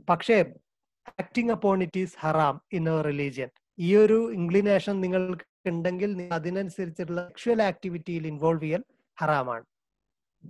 [0.09, 0.39] പക്ഷേ
[1.19, 7.63] ആക്ടിങ് അപ്പോൺ ഇറ്റ് ഈസ് ഹറാം ഇൻ അവർ റിലീജിയൻ ഈ ഒരു ഇൻക്ലിനേഷൻ നിങ്ങൾക്ക് ഉണ്ടെങ്കിൽ അതിനനുസരിച്ചുള്ള സെക്ഷുവൽ
[7.63, 8.83] ആക്ടിവിറ്റിയിൽ ഇൻവോൾവ് ചെയ്യൽ
[9.19, 9.65] ഹറാമാണ്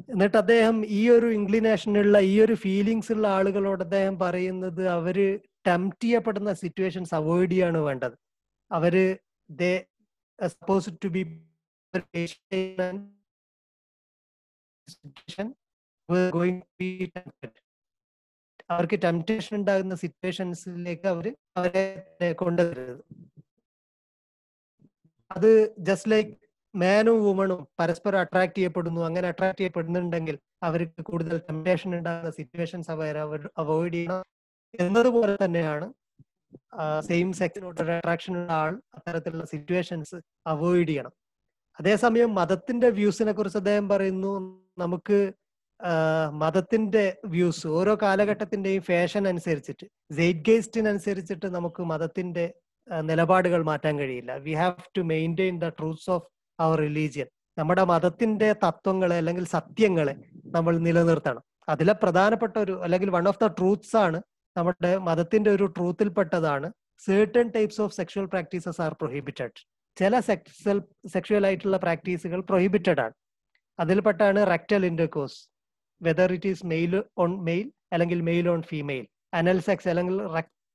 [0.09, 6.53] എന്നിട്ട് അദ്ദേഹം ഈ ഒരു ഇൻക്ലിനേഷനുള്ള ഈ ഒരു ഫീലിങ്സ് ഉള്ള ആളുകളോട് അദ്ദേഹം പറയുന്നത് അവർ ടെംപ്റ്റ് ചെയ്യപ്പെടുന്ന
[6.53, 8.17] സിറ്റുവേഷൻസ് അവോയ്ഡ് ചെയ്യാണ് വേണ്ടത്.
[8.71, 9.19] അവർ
[9.51, 9.73] ദേ
[10.49, 11.23] സപ്പോസ് ടു ബി
[18.71, 23.03] അവർക്ക് ടെംപ്റ്റേഷൻ ഉണ്ടാകുന്ന സിറ്റുവേഷൻസിലേക്ക് അവർ അവരെ കൊണ്ടുവരരുത്.
[25.31, 26.46] അത് ജസ്റ്റ് ലൈക്ക്
[26.83, 33.17] മാനും വുമണും പരസ്പരം അട്രാക്ട് ചെയ്യപ്പെടുന്നു അങ്ങനെ അട്രാക്ട് ചെയ്യപ്പെടുന്നുണ്ടെങ്കിൽ അവർക്ക് കൂടുതൽ ടെംപ്ടേഷൻ ഉണ്ടാകുന്ന സിറ്റുവേഷൻസ് അവർ
[33.63, 34.25] അവോയ്ഡ് ചെയ്യണം.
[34.85, 35.87] എന്നതുപോലെ തന്നെയാണ്
[37.09, 40.17] സെയിം സെക്സിനോട് അട്രാക്ഷൻ ഉള്ള ആൾ അത്തരത്തിലുള്ള സിറ്റുവേഷൻസ്
[40.53, 41.13] അവോയ്ഡ് ചെയ്യണം.
[41.81, 44.33] അതേസമയം മതത്തിന്റെ വ്യൂസിനെ കുറിച്ച് അദ്ദേഹം പറയുന്നു
[44.79, 45.19] നമുക്ക്
[46.43, 49.87] മതത്തിന്റെ വ്യൂസ് ഓരോ കാലഘട്ടത്തിന്റെയും ഫാഷൻ അനുസരിച്ചിട്ട്
[50.19, 52.45] ജെയ്റ്റ് ഗേസ്റ്റിനനുസരിച്ചിട്ട് നമുക്ക് മതത്തിന്റെ
[52.89, 54.33] നിലപാടുകൾ മാറ്റാൻ കഴിയില്ല.
[54.47, 56.27] We have to maintain the truths of
[56.65, 60.15] our religion നമ്മുടെ മതത്തിന്റെ തത്വങ്ങളെ അല്ലെങ്കിൽ സത്യങ്ങളെ
[60.57, 61.43] നമ്മൾ നിലനിർത്തണം.
[61.73, 64.19] അതിലെ പ്രധാനപ്പെട്ട ഒരു അല്ലെങ്കിൽ വൺ ഓഫ് ദ ട്രൂത്ത്സ് ആണ്
[64.57, 66.69] നമ്മുടെ മതത്തിന്റെ ഒരു ട്രൂത്തിൽപ്പെട്ടതാണ്
[67.07, 69.59] certain types of sexual practices are prohibited
[69.97, 70.79] ചില സെക്സൽ
[71.15, 73.15] സെക്ഷൽ ആയിട്ടുള്ള പ്രാക്ടീസുകൾ പ്രൊഹിബിറ്റഡ് ആണ്.
[73.79, 75.39] അതിൽപ്പെട്ടാണ് rectal intercourse
[76.01, 76.93] whether it is male
[77.23, 79.05] on male അല്ലെങ്കിൽ male on female
[79.39, 80.19] anal sex അല്ലെങ്കിൽ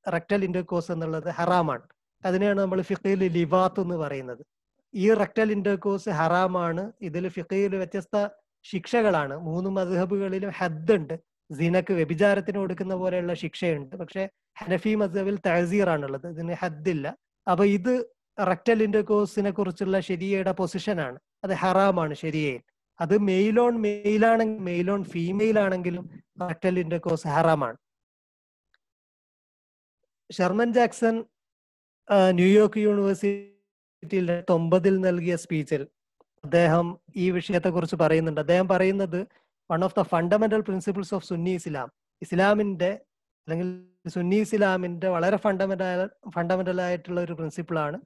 [0.05, 1.85] റെക്ടൽ ഇന്റർകോസ് എന്നുള്ളത് ഹറാമാണ്.
[2.23, 4.43] അതിനെയാണ് നമ്മൾ ഫിഖയിൽ ലിവാത്ത് എന്ന് പറയുന്നത്.
[4.93, 6.83] ഈ റെക്ടൽ ഇന്റർകോഴ്സ് ഹറാമാണ്.
[7.07, 8.15] ഇതിൽ ഫിഖയിൽ വ്യത്യസ്ത
[8.65, 9.35] ശിക്ഷകളാണ്.
[9.47, 11.15] മൂന്ന് മധുഹബുകളിലും ഹദ് ഉണ്ട്
[11.49, 13.93] സിനക്ക് വ്യഭിചാരത്തിന് കൊടുക്കുന്ന പോലെയുള്ള ശിക്ഷയുണ്ട്.
[14.01, 14.23] പക്ഷെ
[14.59, 17.07] ഹനഫി മസബിൽ തഹസീറാണുള്ളത് ഇതിന് ഹദ്ദില്ല.
[17.47, 17.93] അപ്പൊ ഇത്
[18.37, 22.61] റെക്ടൽ ഇന്റർകോഴ്സിനെ കുറിച്ചുള്ള ശരിയയുടെ പൊസിഷനാണ് അത് ഹറാമാണ് ശരിയയിൽ
[22.99, 23.15] അത്
[24.31, 26.05] ആണെങ്കിൽ മെയിൽ ഓൺ ഫീമെയിൽ ആണെങ്കിലും
[26.41, 27.77] റെക്ടൽ ഇന്റർകോഴ്സ് ഹറാമാണ്.
[30.29, 31.15] ഷർമൻ ജാക്സൺ
[32.39, 32.79] ന്യൂയോർക്ക്
[34.03, 35.81] യൂണിവേഴ്സിറ്റിയിൽ ഒമ്പതിൽ നൽകിയ സ്പീച്ചിൽ
[36.43, 36.85] അദ്ദേഹം
[37.15, 38.41] ഈ വിഷയത്തെ കുറിച്ച് പറയുന്നുണ്ട്.
[38.41, 39.19] അദ്ദേഹം പറയുന്നത്
[39.69, 41.89] one of the fundamental principles of Sunni Islam
[42.21, 42.91] ഇസ്ലാമിന്റെ
[43.47, 43.69] അല്ലെങ്കിൽ
[44.07, 47.97] സുന്നി ഇസ്ലാമിന്റെ വളരെ ഫണ്ടമെന്റൽ ഫണ്ടമെന്റൽ ആയിട്ടുള്ള ഒരു പ്രിൻസിപ്പിൾ ആണ്.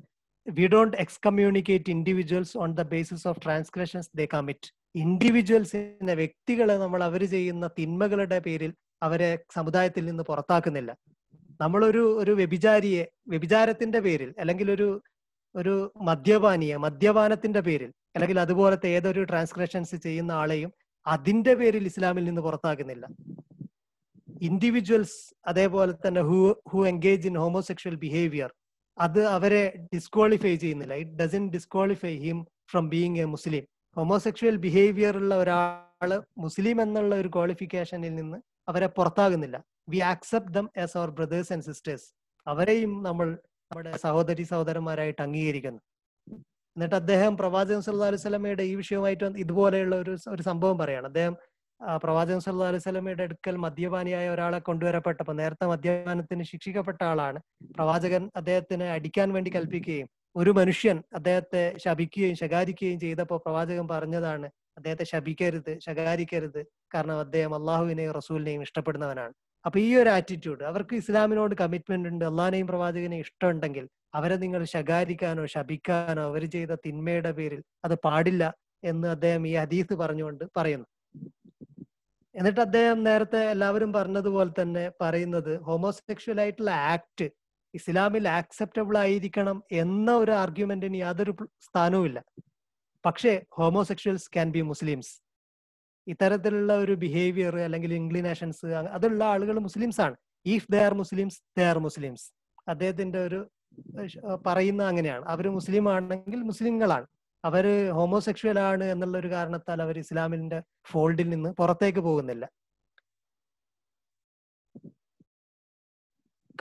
[0.48, 7.22] We don't excommunicate individuals on the basis of transgressions they commit ഇൻഡിവിജ്വൽസിനെ വ്യക്തികളെ നമ്മൾ അവർ
[7.26, 8.72] ചെയ്യുന്ന തിന്മകളുടെ പേരിൽ
[9.04, 10.92] അവരെ സമുദായത്തിൽ നിന്ന് പുറത്താക്കുന്നില്ല.
[11.62, 14.88] നമ്മളൊരു ഒരു വ്യഭിചാരിയെ വ്യഭിചാരത്തിന്റെ പേരിൽ അല്ലെങ്കിൽ ഒരു
[15.56, 20.72] ഒരു മദ്യപാനിയെ മദ്യപാനത്തിന്റെ പേരിൽ അല്ലെങ്കിൽ അതുപോലത്തെ ഏതൊരു ട്രാൻസ്ക്രിപ്ഷൻസ് ചെയ്യുന്ന ആളെയും
[21.06, 23.06] അതിന്റെ പേരിൽ ഇസ്ലാമിൽ നിന്ന് പുറത്താക്കുന്നില്ല.
[24.42, 26.38] ഇൻഡിവിജ്വൽസ് അതേപോലെ തന്നെ who
[26.72, 28.50] who engage in homosexual behaviour
[28.98, 29.64] അത് അവരെ
[29.96, 30.94] ഡിസ്ക്വാളിഫൈ ചെയ്യുന്നില്ല.
[30.94, 32.38] It doesn't disqualify him
[32.72, 33.64] from being a Muslim
[33.98, 38.38] homosexual behaviour ഉള്ള ഒരാൾ മുസ്ലിം എന്നുള്ള ഒരു ക്വാളിഫിക്കേഷനിൽ നിന്ന്
[38.70, 39.58] അവരെ പുറത്താകുന്നില്ല.
[39.90, 42.08] We accept them as our brothers and sisters
[42.48, 43.28] അവരെയും നമ്മൾ
[43.72, 45.82] നമ്മുടെ സഹോദരി സഹോദരന്മാരായിട്ട് അംഗീകരിക്കുന്നു.
[46.76, 51.36] എന്നിട്ട് അദ്ദേഹം പ്രവാചകൻ സല്ലാ അലൈഹി സ്വലമയുടെ ഈ വിഷയവുമായിട്ട് ഇതുപോലെയുള്ള ഒരു ഒരു സംഭവം പറയാണ് അദ്ദേഹം
[52.04, 57.40] പ്രവാചകൻ സല്ലാ അലൈഹി സ്വലമയുടെ അടുക്കൽ മദ്യപാനിയായ ഒരാളെ കൊണ്ടുവരപ്പെട്ടപ്പോൾ നേരത്തെ മദ്യപാനത്തിന് ശിക്ഷിക്കപ്പെട്ട ആളാണ്.
[57.78, 64.48] പ്രവാചകൻ അദ്ദേഹത്തിന് അടിക്കാൻ വേണ്ടി കൽപ്പിക്കുകയും ഒരു മനുഷ്യൻ അദ്ദേഹത്തെ ശപിക്കുകയും ശകാരിക്കുകയും ചെയ്തപ്പോൾ പ്രവാചകൻ പറഞ്ഞതാണ്
[64.78, 66.62] അദ്ദേഹത്തെ ശപിക്കരുത് ശകാരിക്കരുത്.
[66.94, 69.34] കാരണം അദ്ദേഹം അള്ളാഹുവിനെയും റസൂലിനെയും ഇഷ്ടപ്പെടുന്നവനാണ്.
[69.66, 76.22] അപ്പൊ ഈ ഒരു ആറ്റിറ്റ്യൂഡ് അവർക്ക് ഇസ്ലാമിനോട് കമ്മിറ്റ്മെന്റ് ഉണ്ട് അള്ളഹാനെയും പ്രവാചകനെയും ഇഷ്ടമുണ്ടെങ്കിൽ അവരെ നിങ്ങൾ ശകാരിക്കാനോ ശപിക്കാനോ
[76.22, 80.88] അവർ ചെയ്ത തിന്മയുടെ പേരിൽ അത് പാടില്ല എന്ന് അദ്ദേഹം ഈ ഹദീസ് പറഞ്ഞുകൊണ്ട് പറയുന്നു.
[82.36, 87.28] എന്നിട്ട് അദ്ദേഹം നേരത്തെ എല്ലാവരും പറഞ്ഞതുപോലെ തന്നെ പറയുന്നത് ഹോമോസെക്ഷൽ ആയിട്ടുള്ള ആക്ട്
[87.74, 92.20] ഇസ്ലാമിൽ ആക്സെപ്റ്റബിൾ ആയിരിക്കണം എന്ന ഒരു ആർഗ്യുമെന്റിന് യാതൊരു സ്ഥാനവുമില്ല.
[93.06, 95.14] പക്ഷേ ഹോമോസെക്ഷൽസ് ക്യാൻ ബി മുസ്ലിംസ്
[96.08, 98.66] ഇത്തരത്തിലുള്ള ഒരു ബിഹേവിയർ അല്ലെങ്കിൽ ഇൻക്ലിനേഷൻസ്
[98.96, 100.16] അതുള്ള ആളുകൾ മുസ്ലിംസ് ആണ്.
[100.46, 102.26] If they are Muslims they are Muslims
[102.74, 103.40] അദ്ദേഹത്തിന്റെ ഒരു
[104.48, 105.26] പറയുന്ന അങ്ങനെയാണ്.
[105.26, 107.08] അവർ മുസ്ലിം ആണെങ്കിൽ മുസ്ലിങ്ങളാണ്.
[107.44, 107.66] അവർ
[107.98, 110.60] ഹോമോസെക്ഷൽ ആണ് എന്നുള്ള ഒരു കാരണത്താൽ അവർ ഇസ്ലാമിന്റെ
[110.92, 112.46] ഫോൾഡിൽ നിന്ന് പുറത്തേക്ക് പോകുന്നില്ല.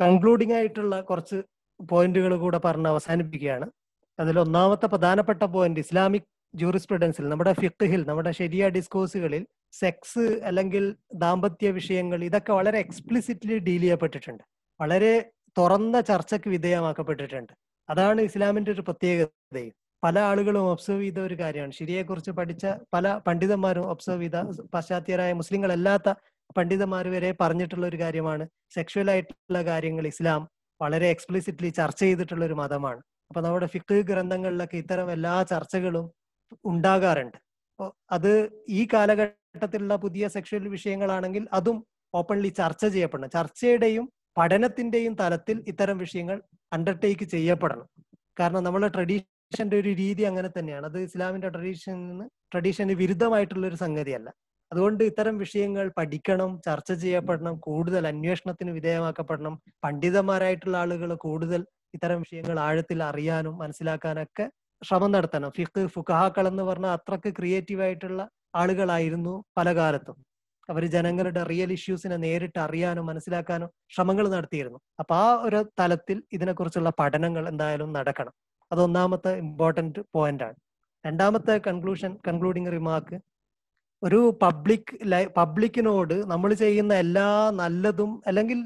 [0.00, 1.38] കൺക്ലൂഡിംഗ് ആയിട്ടുള്ള കുറച്ച്
[1.80, 3.66] പോയിന്റുകൾ കൂടെ പറഞ്ഞ് അവസാനിപ്പിക്കുകയാണ്.
[4.18, 12.24] അതിൽ ഒന്നാമത്തെ പ്രധാനപ്പെട്ട പോയിന്റ് ഇസ്ലാമിക് ജൂറിസ്പ്രുഡൻസിൽ നമ്മുടെ ഫിഖിൽ നമ്മുടെ ശരിയ ഡിസ്കോഴ്സുകളിൽ സെക്സ് അല്ലെങ്കിൽ ദാമ്പത്യ വിഷയങ്ങൾ
[12.24, 14.42] ഇതൊക്കെ വളരെ എക്സ്പ്ലിസിറ്റ്ലി ഡീൽ ചെയ്യപ്പെട്ടിട്ടുണ്ട്.
[14.80, 17.52] വളരെ തുറന്ന ചർച്ചയ്ക്ക് വിധേയമാക്കപ്പെട്ടിട്ടുണ്ട്.
[17.90, 19.72] അതാണ് ഇസ്ലാമിന്റെ ഒരു പ്രത്യേകതയും
[20.04, 21.72] പല ആളുകളും ഒബ്സർവ് ചെയ്ത ഒരു കാര്യമാണ്.
[21.72, 26.14] ശരിയെക്കുറിച്ച് പഠിച്ച പല പണ്ഡിതന്മാരും ഒബ്സർവ് ചെയ്ത പാശ്ചാത്യരായ മുസ്ലിങ്ങളല്ലാത്ത
[26.56, 28.48] പണ്ഡിതന്മാർ വരെ പറഞ്ഞിട്ടുള്ള ഒരു കാര്യമാണ്.
[28.74, 30.48] സെക്ഷുവൽ ആയിട്ടുള്ള കാര്യങ്ങൾ ഇസ്ലാം
[30.82, 33.02] വളരെ എക്സ്പ്ലിസിറ്റ്ലി ചർച്ച ചെയ്തിട്ടുള്ള ഒരു മതമാണ്.
[33.28, 36.23] അപ്പൊ നമ്മുടെ ഫിഖ് ഗ്രന്ഥങ്ങളിലൊക്കെ ഇത്തരം എല്ലാ ചർച്ചകളും
[36.64, 37.38] ഉണ്ടാകാറുണ്ട്.
[38.10, 38.32] അത്
[38.68, 41.78] ഈ കാലഘട്ടത്തിലുള്ള പുതിയ സെക്ഷൽ വിഷയങ്ങളാണെങ്കിൽ അതും
[42.14, 43.30] ഓപ്പൺലി ചർച്ച ചെയ്യപ്പെടണം.
[43.30, 44.04] ചർച്ചയുടെയും
[44.38, 46.42] പഠനത്തിന്റെയും തലത്തിൽ ഇത്തരം വിഷയങ്ങൾ
[46.72, 47.88] അണ്ടർടേക്ക് ചെയ്യപ്പെടണം.
[48.40, 50.86] കാരണം നമ്മളെ ട്രഡീഷന്റെ ഒരു രീതി അങ്ങനെ തന്നെയാണ്.
[50.86, 54.28] അത് ഇസ്ലാമിന്റെ ട്രഡീഷനിൽ നിന്ന് ട്രഡീഷന് വിരുദ്ധമായിട്ടുള്ള ഒരു സംഗതിയല്ല.
[54.72, 61.60] അതുകൊണ്ട് ഇത്തരം വിഷയങ്ങൾ പഠിക്കണം ചർച്ച ചെയ്യപ്പെടണം കൂടുതൽ അന്വേഷണത്തിന് വിധേയമാക്കപ്പെടണം പണ്ഡിതന്മാരായിട്ടുള്ള ആളുകൾ കൂടുതൽ
[61.94, 64.46] ഇത്തരം വിഷയങ്ങൾ ആഴത്തിൽ അറിയാനും മനസ്സിലാക്കാനൊക്കെ
[64.88, 65.50] ശ്രമം നടത്തണം.
[65.56, 68.22] ഫിഖ് ഫുഖഹാക്കൾ എന്ന് പറഞ്ഞാൽ അത്രയ്ക്ക് ക്രിയേറ്റീവ് ആയിട്ടുള്ള
[68.54, 70.16] ആളുകളായിരുന്നു പല കാലത്തും.
[70.68, 74.78] അവർ ജനങ്ങളുടെ റിയൽ ഇഷ്യൂസിനെ നേരിട്ട് അറിയാനും മനസ്സിലാക്കാനും ശ്രമങ്ങൾ നടത്തിയിരുന്നു.
[75.00, 78.34] അപ്പൊ ആ ഒരു തലത്തിൽ ഇതിനെക്കുറിച്ചുള്ള പഠനങ്ങൾ എന്തായാലും നടക്കണം.
[78.72, 80.56] അത് ഒന്നാമത്തെ ഇമ്പോർട്ടന്റ് പോയിന്റ് ആണ്.
[81.04, 83.16] രണ്ടാമത്തെ കൺക്ലൂഷൻ കൺക്ലൂഡിങ് റിമാർക്ക്
[84.02, 84.92] ഒരു പബ്ലിക്
[85.40, 87.28] പബ്ലിക്കിനോട് നമ്മൾ ചെയ്യുന്ന എല്ലാ
[87.60, 88.58] നല്ലതും അല്ലെങ്കിൽ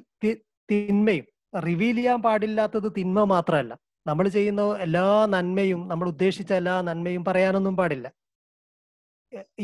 [0.68, 1.26] തിന്മയും
[1.66, 3.72] റിവീൽ ചെയ്യാൻ പാടില്ലാത്തത് തിന്മ മാത്രമല്ല.
[4.08, 5.04] നമ്മൾ ചെയ്യുന്ന എല്ലാ
[5.34, 8.06] നന്മയും നമ്മൾ ഉദ്ദേശിച്ച എല്ലാ നന്മയും പറയാനൊന്നും പാടില്ല.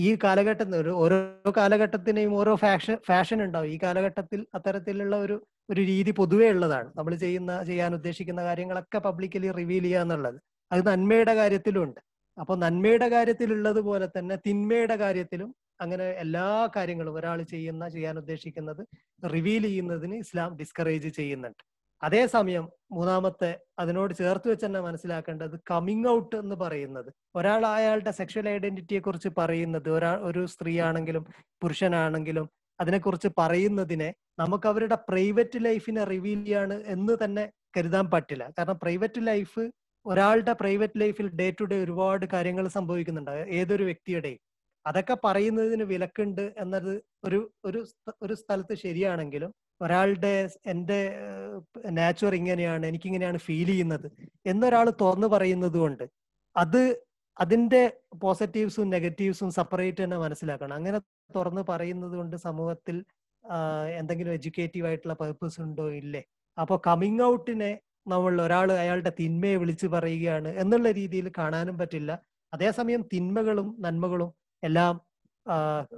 [0.06, 1.18] ഈ കാലഘട്ടത്തിൽ ഒരു ഓരോ
[1.58, 3.68] കാലഘട്ടത്തിനെയും ഓരോ ഫാഷൻ ഫാഷൻ ഉണ്ടാവും.
[3.74, 5.36] ഈ കാലഘട്ടത്തിൽ അത്തരത്തിലുള്ള ഒരു
[5.70, 6.88] ഒരു രീതി പൊതുവേ ഉള്ളതാണ്.
[6.98, 10.38] നമ്മൾ ചെയ്യുന്ന ചെയ്യാൻ ഉദ്ദേശിക്കുന്ന കാര്യങ്ങളൊക്കെ പബ്ലിക്കലി റിവീൽ ചെയ്യുക എന്നുള്ളത്.
[10.70, 12.00] അത് നന്മയുടെ കാര്യത്തിലും ഉണ്ട്
[12.38, 18.82] അപ്പൊ നന്മയുടെ കാര്യത്തിലുള്ളത് പോലെ തന്നെ തിന്മയുടെ കാര്യത്തിലും അങ്ങനെ എല്ലാ കാര്യങ്ങളും ഒരാൾ ചെയ്യുന്ന ചെയ്യാൻ ഉദ്ദേശിക്കുന്നത്
[19.34, 21.62] റിവീൽ ചെയ്യുന്നതിന് ഇസ്ലാം ഡിസ്കറേജ് ചെയ്യുന്നുണ്ട്.
[22.04, 27.12] അതേസമയം മൂന്നാമത്തെ അതിനോട് ചേർത്ത് വെച്ച് തന്നെ മനസ്സിലാക്കേണ്ടത് കമ്മിങ് ഔട്ട് എന്ന് പറയുന്നത്.
[27.36, 31.24] ഒരാൾ അയാളുടെ സെക്ഷൽ ഐഡന്റിറ്റിയെ കുറിച്ച് പറയുന്നത് ഒരാൾ ഒരു സ്ത്രീ ആണെങ്കിലും
[31.62, 32.50] പുരുഷനാണെങ്കിലും
[32.80, 38.52] അതിനെക്കുറിച്ച് പറയുന്നതിനെ നമുക്ക് അവരുടെ പ്രൈവറ്റ് ലൈഫിനെ റിവീൽ ചെയ്യാണ് എന്ന് തന്നെ കരുതാൻ പറ്റില്ല.
[38.58, 39.70] കാരണം പ്രൈവറ്റ് ലൈഫ്
[40.06, 43.30] ഒരാളുടെ പ്രൈവറ്റ് ലൈഫിൽ ഡേ ടു ഡേ ഒരുപാട് കാര്യങ്ങൾ സംഭവിക്കുന്നുണ്ട്.
[43.30, 44.40] ഏതൊരു വ്യക്തിയുടെയും.
[44.86, 47.38] അതൊക്കെ പറയുന്നതിന് വിലക്കുണ്ട് എന്നത് ഒരു
[48.22, 50.98] ഒരു സ്ഥലത്ത് ശരിയാണെങ്കിലും ഒരാളുടെ എന്റെ
[51.90, 54.06] നാച്ചുർ ഇങ്ങനെയാണ് എനിക്കിങ്ങനെയാണ് ഫീൽ ചെയ്യുന്നത്
[54.46, 56.04] എന്നൊരാൾ തുറന്നു പറയുന്നത് കൊണ്ട്
[56.56, 57.02] അത്
[57.40, 60.74] അതിന്റെ പോസിറ്റീവ്സും നെഗറ്റീവ്സും സെപ്പറേറ്റ് തന്നെ മനസ്സിലാക്കണം.
[60.74, 60.98] അങ്ങനെ
[61.36, 63.04] തുറന്ന് പറയുന്നത് കൊണ്ട് സമൂഹത്തിൽ
[63.98, 65.90] എന്തെങ്കിലും എഡ്യൂക്കേറ്റീവ് ആയിട്ടുള്ള പർപ്പസ് ഉണ്ടോ?
[65.90, 66.22] ഇല്ലേ.
[66.58, 72.22] അപ്പോൾ കമ്മിങ് ഔട്ടിനെ നമ്മൾ ഒരാൾ അയാളുടെ തിന്മയെ വിളിച്ചു പറയുകയാണ് എന്നുള്ള രീതിയിൽ കാണാനും പറ്റില്ല.
[72.54, 75.00] അതേസമയം തിന്മകളും നന്മകളും എല്ലാം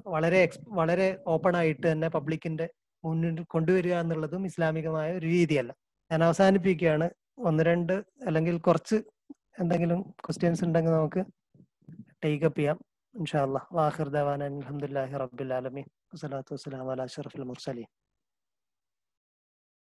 [0.07, 2.67] വളരെ വളരെ ഓപ്പൺ ആയിട്ട് തന്നെ പബ്ലിക്കിന്റെ
[3.05, 5.75] മുന്നിൽ കൊണ്ടുവരിക എന്നുള്ളതും ഇസ്ലാമികമായ ഒരു രീതിയല്ല.
[6.13, 7.11] ഞാൻ അവസാനിപ്പിക്കുകയാണ്.
[7.39, 7.93] ഒന്ന് രണ്ട്
[8.27, 8.95] അല്ലെങ്കിൽ കുറച്ച്
[9.59, 11.25] എന്തെങ്കിലും ക്വസ്റ്റ്യൻസ് ഉണ്ടെങ്കിൽ നമുക്ക്
[12.25, 12.79] ടേക്കപ്പ് ചെയ്യാം.
[13.15, 15.53] ഇൻഷാ അല്ലാ വാഹിർ ദവാൻ അലഹമുല്ലാഹി റബ്ബിൽ
[16.15, 17.85] വസ്സലാത്തു വസ്സലാം അലാ ഷറഫുൽ മുർസലീൻ.